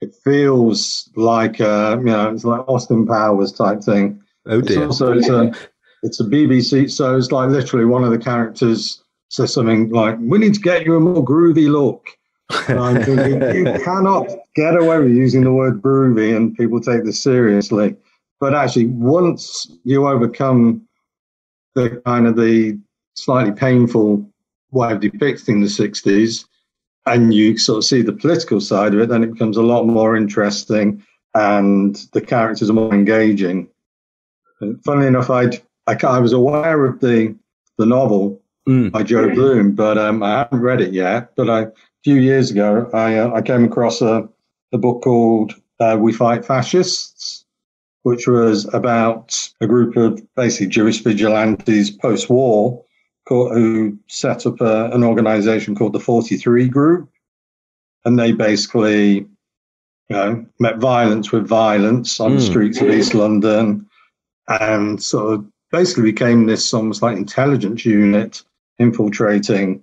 [0.00, 4.22] it feels like uh, you know it's like Austin Powers type thing.
[4.46, 4.84] Oh dear!
[4.84, 5.52] It's also it's a
[6.02, 10.38] it's a BBC, so it's like literally one of the characters says something like, "We
[10.38, 12.08] need to get you a more groovy look."
[12.68, 17.04] And I'm thinking you cannot get away with using the word groovy and people take
[17.04, 17.96] this seriously.
[18.40, 20.86] But actually, once you overcome
[21.74, 22.78] the kind of the
[23.14, 24.26] slightly painful
[24.70, 26.44] way of depicting the 60s,
[27.08, 29.84] and you sort of see the political side of it, then it becomes a lot
[29.84, 33.68] more interesting and the characters are more engaging.
[34.60, 37.34] And funnily enough, I'd, I, I was aware of the
[37.78, 38.90] the novel mm.
[38.90, 41.34] by Jo Bloom, but um, I haven't read it yet.
[41.36, 44.28] But I, a few years ago, I, uh, I came across a,
[44.72, 47.44] a book called uh, We Fight Fascists,
[48.02, 52.84] which was about a group of basically Jewish vigilantes post war
[53.28, 57.08] who set up a, an organization called the 43 Group.
[58.04, 59.28] And they basically, you
[60.10, 62.36] know, met violence with violence on mm.
[62.36, 62.50] the hmm.
[62.50, 63.86] streets of East London
[64.48, 68.42] and sort of basically became this almost like intelligence unit
[68.78, 69.82] infiltrating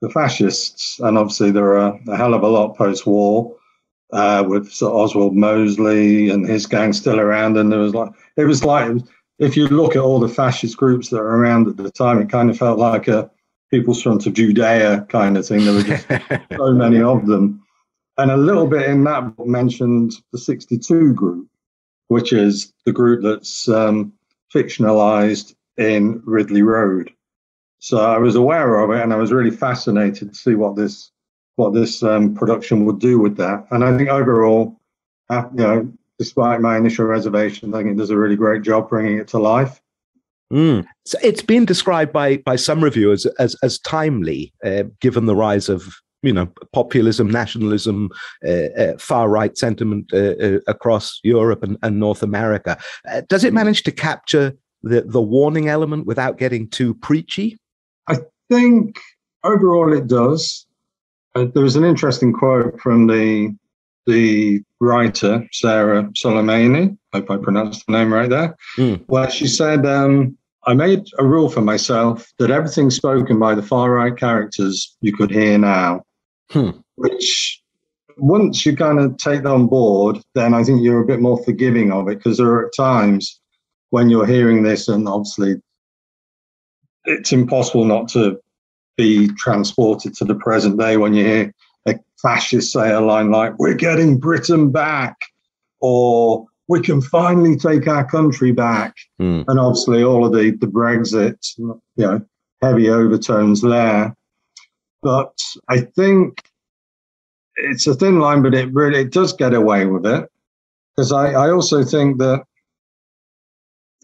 [0.00, 0.98] the fascists.
[0.98, 3.56] And obviously, there are a hell of a lot post war.
[4.12, 8.44] Uh, with of Oswald Mosley and his gang still around, and there was like it
[8.44, 8.92] was like
[9.42, 12.30] if you look at all the fascist groups that were around at the time, it
[12.30, 13.30] kind of felt like a
[13.70, 15.64] People's Front of Judea kind of thing.
[15.64, 16.06] There were just
[16.56, 17.62] so many of them.
[18.18, 21.48] And a little bit in that book mentioned the 62 group,
[22.08, 24.12] which is the group that's um,
[24.54, 27.10] fictionalized in Ridley Road.
[27.78, 31.10] So I was aware of it and I was really fascinated to see what this
[31.56, 33.66] what this um, production would do with that.
[33.70, 34.80] And I think overall,
[35.28, 38.88] uh, you know, despite my initial reservations, I think it does a really great job
[38.88, 39.80] bringing it to life.
[40.52, 40.84] Mm.
[41.04, 45.68] So it's been described by by some reviewers as as timely, uh, given the rise
[45.68, 45.82] of
[46.22, 48.10] you know populism, nationalism,
[48.46, 52.78] uh, uh, far right sentiment uh, uh, across Europe and, and North America.
[53.10, 54.52] Uh, does it manage to capture
[54.82, 57.58] the the warning element without getting too preachy?
[58.08, 58.18] I
[58.50, 59.00] think
[59.42, 60.66] overall it does.
[61.34, 63.56] there was an interesting quote from the
[64.06, 66.96] the writer Sarah Solemani.
[67.12, 68.56] Hope I pronounced the name right there.
[68.76, 69.04] Mm.
[69.06, 69.86] Where she said.
[69.86, 74.96] Um, I made a rule for myself that everything spoken by the far right characters
[75.00, 76.04] you could hear now,
[76.50, 76.70] hmm.
[76.94, 77.60] which
[78.16, 81.42] once you kind of take that on board, then I think you're a bit more
[81.42, 83.40] forgiving of it because there are times
[83.90, 85.60] when you're hearing this, and obviously
[87.04, 88.40] it's impossible not to
[88.96, 91.52] be transported to the present day when you hear
[91.86, 95.16] a fascist say a line like, We're getting Britain back,
[95.80, 98.96] or we can finally take our country back.
[99.20, 99.44] Mm.
[99.48, 102.20] And obviously, all of the, the Brexit, you know,
[102.62, 104.16] heavy overtones there.
[105.02, 105.36] But
[105.68, 106.42] I think
[107.56, 110.28] it's a thin line, but it really it does get away with it.
[110.94, 112.44] Because I, I also think that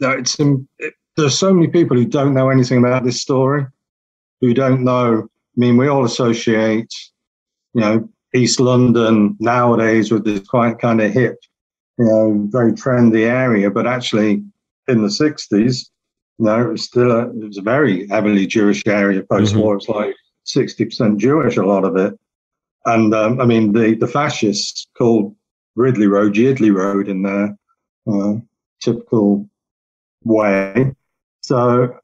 [0.01, 3.67] it's in, it, there's so many people who don't know anything about this story,
[4.41, 5.23] who don't know.
[5.23, 6.93] I mean, we all associate,
[7.75, 11.39] you know, East London nowadays with this quite kind of hip
[11.99, 14.45] you know, very trendy area, but actually
[14.87, 15.91] in the 60s,
[16.39, 19.79] you know, it was still a, it was a very heavily Jewish area post-war.
[19.79, 19.93] Mm-hmm.
[19.93, 22.19] It's like 60% Jewish, a lot of it.
[22.87, 25.35] And um, I mean, the, the fascists called
[25.75, 27.57] Ridley Road, Yidley Road in their
[28.11, 28.35] uh,
[28.81, 29.49] typical
[30.25, 30.95] way.
[31.41, 31.99] So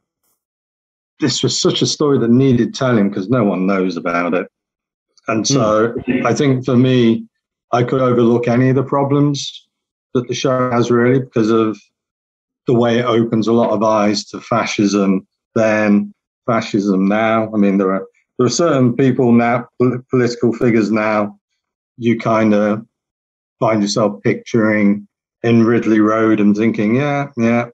[1.20, 4.48] this was such a story that needed telling because no one knows about it.
[5.28, 6.26] And so mm.
[6.26, 7.26] I think for me,
[7.72, 9.66] I could overlook any of the problems
[10.14, 11.78] that the show has really because of
[12.66, 16.12] the way it opens a lot of eyes to fascism then,
[16.46, 17.50] fascism now.
[17.52, 18.06] I mean, there are
[18.38, 19.68] there are certain people now,
[20.10, 21.38] political figures now,
[21.96, 22.84] you kind of
[23.60, 25.06] find yourself picturing
[25.44, 27.66] in Ridley Road and thinking, yeah, yeah,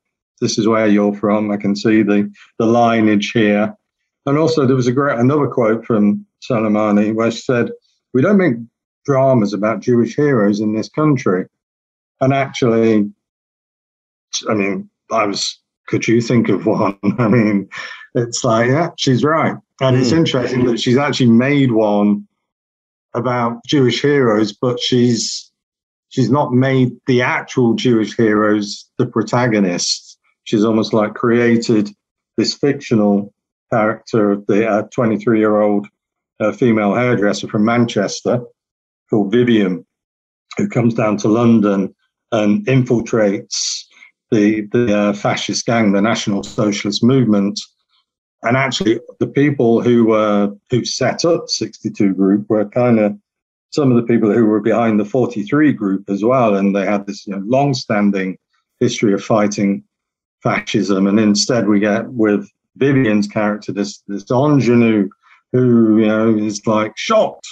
[0.42, 1.50] this is where you're from.
[1.50, 3.74] I can see the the lineage here.
[4.26, 7.70] And also, there was a great another quote from Solemani where she said,
[8.14, 8.54] "We don't make
[9.04, 11.46] dramas about Jewish heroes in this country."
[12.20, 13.10] And actually,
[14.48, 16.98] I mean, I was, could you think of one?
[17.18, 17.68] I mean,
[18.14, 19.56] it's like, yeah, she's right.
[19.80, 20.00] And mm.
[20.00, 20.18] it's hmm.
[20.18, 22.26] interesting that she's actually made one
[23.14, 25.50] about Jewish heroes, but she's
[26.10, 30.18] she's not made the actual Jewish heroes the protagonists.
[30.44, 31.90] She's almost like created
[32.36, 33.32] this fictional
[33.72, 35.86] character of the 23 uh, year old
[36.40, 38.40] uh, female hairdresser from Manchester
[39.08, 39.86] called Vivian,
[40.56, 41.94] who comes down to London
[42.32, 43.84] and infiltrates
[44.30, 47.60] the the uh, fascist gang, the National Socialist Movement,
[48.42, 53.16] and actually the people who were who set up 62 Group were kind of
[53.70, 57.06] some of the people who were behind the 43 Group as well, and they had
[57.06, 58.36] this you know, long-standing
[58.80, 59.84] history of fighting
[60.42, 61.06] fascism.
[61.06, 65.08] And instead, we get with Vivian's character this this ingenue
[65.52, 67.46] who you know is like shocked,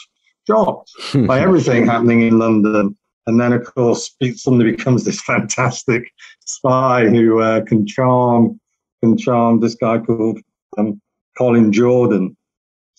[0.47, 0.91] shocked
[1.27, 2.97] by everything happening in London
[3.29, 6.11] and then, of course, suddenly becomes this fantastic
[6.47, 8.59] spy who uh, can charm
[9.03, 10.41] can charm this guy called
[10.79, 10.99] um,
[11.37, 12.35] Colin Jordan,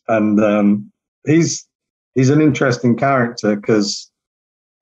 [0.07, 0.91] and um,
[1.25, 1.67] he's
[2.13, 4.11] he's an interesting character because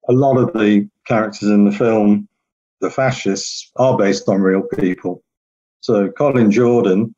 [0.10, 2.28] a lot of the characters in the film,
[2.82, 5.24] the fascists, are based on real people.
[5.80, 7.16] So Colin Jordan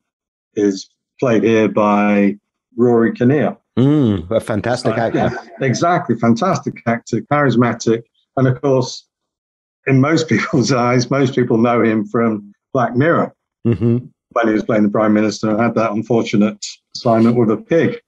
[0.54, 0.88] is
[1.20, 2.38] played here by
[2.78, 3.57] Rory Kinnear.
[3.78, 5.20] Mm, a fantastic actor.
[5.20, 8.03] Uh, yeah, exactly, fantastic actor, charismatic,
[8.38, 9.05] and of course,
[9.88, 13.34] in most people's eyes, most people know him from Black Mirror
[13.65, 13.97] mm-hmm.
[14.32, 16.65] when he was playing the Prime Minister and had that unfortunate
[16.95, 17.99] assignment with a pig.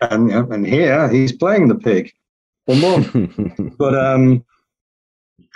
[0.00, 2.12] And, and here he's playing the pig.
[2.66, 3.00] Or more.
[3.78, 4.44] but um,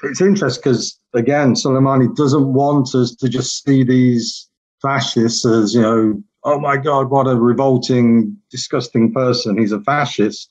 [0.02, 4.48] it's interesting because, again, Solemani doesn't want us to just see these
[4.80, 9.58] fascists as, you know, oh my God, what a revolting, disgusting person.
[9.58, 10.50] He's a fascist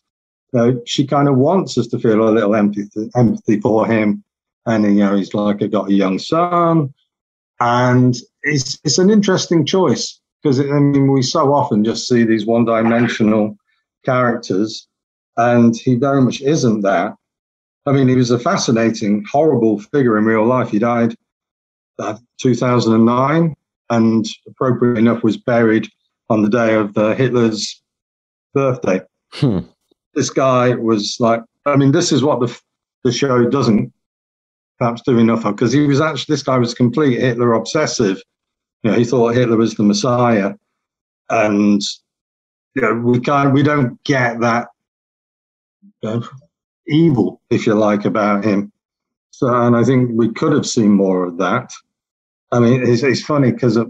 [0.53, 4.23] know, she kind of wants us to feel a little empathy, empathy for him.
[4.65, 6.93] And, you know, he's like, I got a young son.
[7.59, 12.45] And it's, it's an interesting choice because, I mean, we so often just see these
[12.45, 13.57] one dimensional
[14.05, 14.87] characters,
[15.37, 17.15] and he very much isn't that.
[17.85, 20.69] I mean, he was a fascinating, horrible figure in real life.
[20.69, 21.15] He died
[21.99, 23.55] uh, 2009
[23.89, 25.87] and, appropriately enough, was buried
[26.29, 27.81] on the day of uh, Hitler's
[28.53, 29.01] birthday.
[29.33, 29.59] Hmm
[30.13, 32.59] this guy was like, I mean, this is what the
[33.03, 33.91] the show doesn't
[34.79, 38.21] perhaps do enough of because he was actually this guy was complete Hitler obsessive.
[38.83, 40.53] You know, he thought Hitler was the Messiah,
[41.29, 41.81] and
[42.75, 44.67] you know, we can't we don't get that
[46.01, 46.23] you know,
[46.87, 48.71] evil, if you like, about him.
[49.31, 51.71] So, and I think we could have seen more of that.
[52.53, 53.87] I mean, it's, it's funny because at,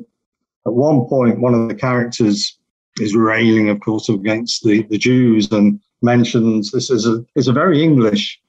[0.65, 2.57] at one point, one of the characters
[2.97, 7.53] is railing, of course, against the, the Jews and mentions this is a is a
[7.53, 8.39] very English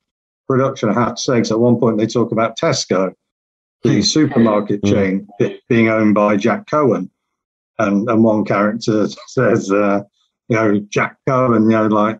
[0.48, 3.12] production, I have to say, because at one point they talk about Tesco,
[3.82, 4.00] the hmm.
[4.00, 4.90] supermarket hmm.
[4.90, 5.28] chain,
[5.68, 7.10] being owned by Jack Cohen.
[7.78, 10.02] And, and one character says, uh,
[10.48, 12.18] you know, Jack Cohen, you know, like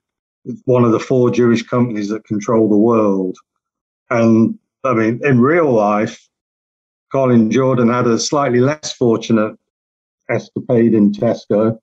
[0.65, 3.37] one of the four Jewish companies that control the world.
[4.11, 6.29] And I mean, in real life,
[7.15, 9.57] Colin Jordan had a slightly less fortunate
[10.29, 11.79] escapade in Tesco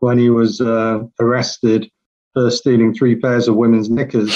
[0.00, 1.90] when he was uh, arrested
[2.34, 4.28] for stealing three pairs of women's knickers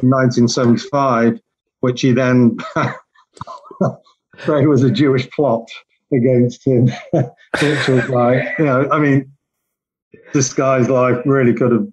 [0.00, 1.40] in 1975,
[1.80, 2.56] which he then
[4.38, 5.68] said was a Jewish plot
[6.12, 9.32] against him, which was like, you know, I mean,
[10.32, 11.88] this guy's life really could have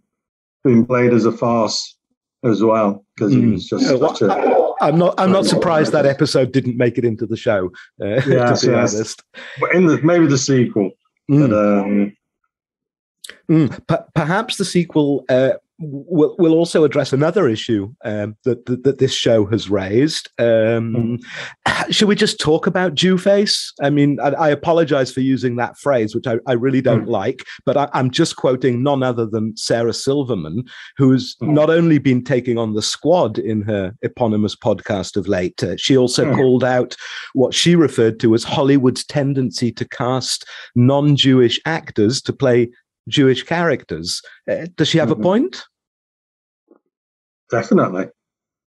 [0.63, 1.97] been played as a farce
[2.43, 3.99] as well because he was just mm.
[3.99, 4.56] such a.
[4.81, 5.15] I'm not.
[5.19, 7.71] I'm not surprised that episode didn't make it into the show.
[8.01, 8.95] Uh, yes, to be yes.
[8.95, 9.23] honest,
[9.59, 10.91] but in the maybe the sequel.
[11.29, 11.49] Mm.
[11.49, 12.17] But, um,
[13.49, 13.87] mm.
[13.87, 18.97] P- perhaps the sequel uh, We'll, we'll also address another issue um, that, that, that
[18.97, 20.27] this show has raised.
[20.39, 21.19] Um,
[21.67, 21.93] mm.
[21.93, 23.71] Should we just talk about Jew face?
[23.81, 27.09] I mean, I, I apologize for using that phrase, which I, I really don't mm.
[27.09, 30.63] like, but I, am just quoting none other than Sarah Silverman,
[30.97, 31.49] who's mm.
[31.49, 35.95] not only been taking on the squad in her eponymous podcast of late, uh, she
[35.95, 36.35] also hmm.
[36.35, 36.95] called out
[37.33, 42.69] what she referred to as Hollywood's tendency to cast non Jewish actors to play
[43.07, 44.21] Jewish characters.
[44.49, 45.21] Uh, does she have mm-hmm.
[45.21, 45.63] a point?
[47.49, 48.07] Definitely.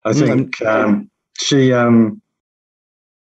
[0.05, 0.27] I mm-hmm.
[0.27, 2.23] think um, she, um,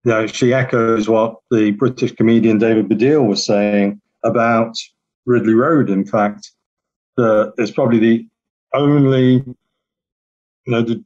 [0.04, 4.74] you know, she echoes what the British comedian David Baddiel was saying about
[5.26, 5.90] Ridley Road.
[5.90, 6.50] In fact,
[7.18, 8.26] it's probably the
[8.74, 9.56] only, you
[10.66, 11.04] know, the,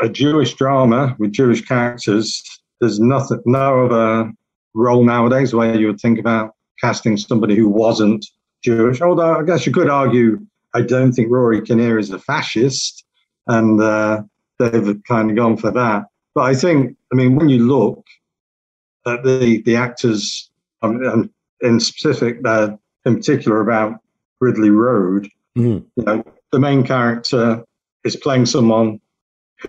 [0.00, 2.42] a Jewish drama with Jewish characters.
[2.80, 4.32] There's nothing, no other
[4.74, 8.24] role nowadays where you would think about casting somebody who wasn't
[8.62, 9.00] Jewish.
[9.00, 10.40] Although I guess you could argue,
[10.74, 13.04] I don't think Rory Kinnear is a fascist,
[13.46, 14.22] and uh,
[14.58, 16.04] they've kind of gone for that.
[16.34, 18.06] But I think, I mean, when you look
[19.06, 20.50] at the the actors,
[20.82, 24.00] um, in specific, uh, in particular about
[24.40, 25.84] Ridley Road, mm.
[25.96, 27.64] you know, the main character
[28.04, 29.00] is playing someone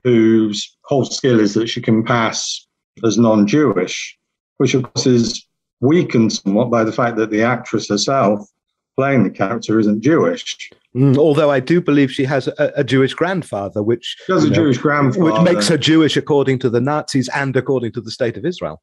[0.03, 2.65] whose whole skill is that she can pass
[3.03, 4.17] as non-Jewish,
[4.57, 5.45] which of course is
[5.81, 8.47] weakened somewhat by the fact that the actress herself
[8.95, 10.69] playing the character isn't Jewish.
[10.95, 14.49] Mm, although I do believe she has a, a Jewish grandfather, which she has a
[14.49, 18.11] know, Jewish grandfather, which makes her Jewish according to the Nazis and according to the
[18.11, 18.81] state of Israel.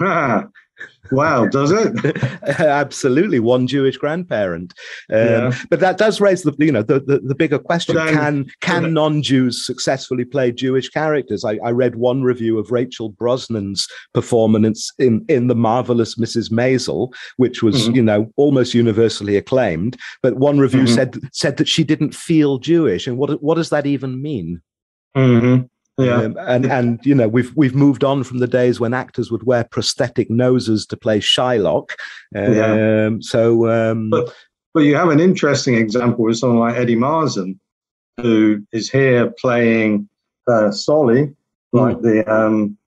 [1.10, 2.22] wow, does it?
[2.58, 4.74] Absolutely, one Jewish grandparent.
[5.10, 5.58] Um, yeah.
[5.70, 8.92] But that does raise the you know the the, the bigger question: then, Can can
[8.92, 11.44] non-Jews successfully play Jewish characters?
[11.44, 16.50] I, I, read one review of Rachel Brosnahan's performance in in the marvelous Mrs.
[16.50, 17.96] Maisel, which was mm-hmm.
[17.96, 19.96] you know almost universally acclaimed.
[20.22, 20.94] But one review mm-hmm.
[20.94, 24.62] said said that she didn't feel Jewish, and what what does that even mean?
[25.16, 25.66] Mm-hmm.
[25.98, 26.22] Yeah.
[26.22, 29.42] Um, and and you know we've we've moved on from the days when actors would
[29.42, 31.90] wear prosthetic noses to play Shylock.
[32.34, 33.10] Um, yeah.
[33.20, 34.34] So, um, but
[34.72, 37.58] but you have an interesting example with someone like Eddie Marsan,
[38.16, 40.08] who is here playing
[40.48, 41.34] uh, Solly,
[41.72, 42.02] like mm.
[42.02, 42.78] the um,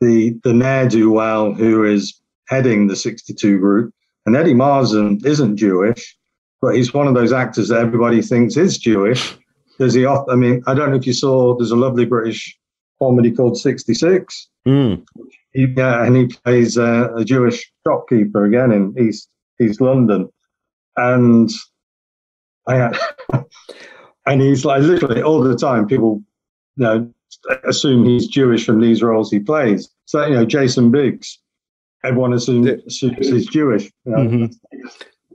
[0.00, 3.94] the the ne'er do well who is heading the 62 group.
[4.26, 6.16] And Eddie Marsan isn't Jewish,
[6.60, 9.38] but he's one of those actors that everybody thinks is Jewish
[9.80, 10.26] there's the off.
[10.28, 11.56] I mean, I don't know if you saw.
[11.56, 12.56] There's a lovely British
[13.02, 14.48] comedy called 66.
[14.68, 15.02] Mm.
[15.54, 19.28] Yeah, and he plays uh, a Jewish shopkeeper again in East
[19.58, 20.28] East London,
[20.96, 21.50] and
[22.68, 22.96] I,
[24.26, 25.88] and he's like literally all the time.
[25.88, 26.22] People,
[26.76, 27.10] you know,
[27.64, 29.90] assume he's Jewish from these roles he plays.
[30.04, 31.38] So you know, Jason Biggs,
[32.04, 33.84] everyone assumes, assumes he's Jewish.
[34.04, 34.18] You know?
[34.18, 34.78] mm-hmm.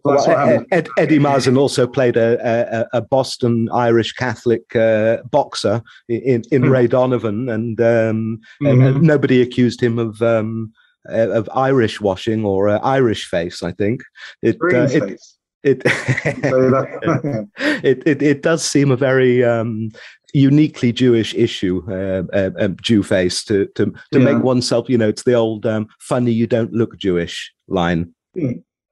[0.05, 6.43] Well, Ed, Eddie Marsan also played a, a, a Boston Irish Catholic uh, boxer in,
[6.51, 6.69] in mm.
[6.69, 8.81] Ray Donovan, and, um, mm-hmm.
[8.81, 10.71] and, nobody accused him of um,
[11.09, 13.63] uh, of Irish washing or uh, Irish face.
[13.63, 14.01] I think
[14.43, 15.19] it uh, it,
[15.63, 15.81] it,
[17.83, 19.89] it, it, it does seem a very um,
[20.35, 24.33] uniquely Jewish issue, uh, uh, um, Jew face, to to to yeah.
[24.33, 24.89] make oneself.
[24.89, 28.13] You know, it's the old um, "funny you don't look Jewish" line.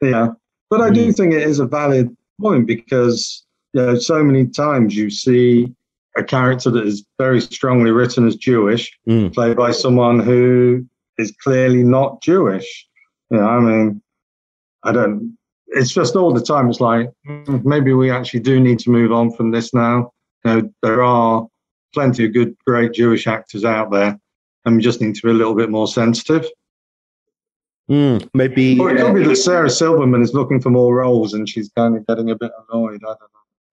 [0.02, 0.30] Yeah,
[0.74, 1.16] but I do mm.
[1.16, 5.72] think it is a valid point because you know, so many times you see
[6.18, 9.32] a character that is very strongly written as Jewish, Mm.
[9.32, 10.84] played by someone who
[11.20, 12.88] is clearly not Jewish.
[13.30, 14.02] You know, I mean,
[14.84, 15.38] I don't.
[15.68, 16.70] It's just all the time.
[16.72, 20.12] It's like "Hmm, maybe we actually do need to move on from this now.
[20.44, 21.48] You know, there are
[21.94, 24.20] plenty of good, great Jewish actors out there,
[24.66, 26.48] and we just need to be a little bit more sensitive.
[27.90, 31.48] Mm, maybe Or it could be that Sarah Silverman is looking for more roles, and
[31.50, 33.02] she's kind of getting a bit annoyed.
[33.04, 33.14] I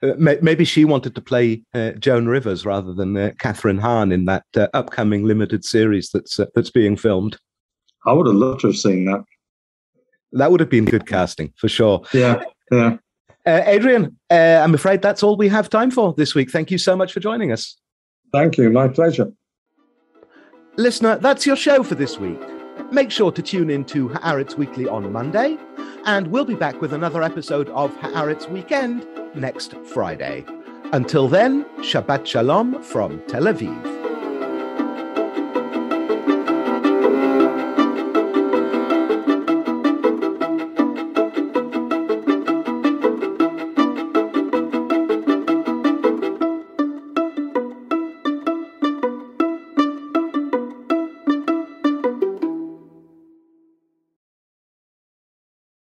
[0.02, 0.30] don't know.
[0.32, 4.24] uh, maybe she wanted to play uh, Joan Rivers rather than uh, Kathryn Hahn in
[4.24, 7.38] that uh, upcoming limited series that's uh, that's being filmed.
[8.06, 9.22] I would have loved to have seen that.
[10.32, 12.02] That would have been good casting for sure.
[12.12, 12.42] Yeah,
[12.72, 12.96] yeah.
[13.46, 16.50] Uh, Adrian, uh, I'm afraid that's all we have time for this week.
[16.50, 17.76] Thank you so much for joining us.
[18.32, 18.70] Thank you.
[18.70, 19.32] My pleasure.
[20.76, 22.40] Listener, that's your show for this week.
[22.92, 25.56] Make sure to tune in to Haaretz Weekly on Monday,
[26.06, 30.44] and we'll be back with another episode of Haaretz Weekend next Friday.
[30.92, 33.99] Until then, Shabbat Shalom from Tel Aviv.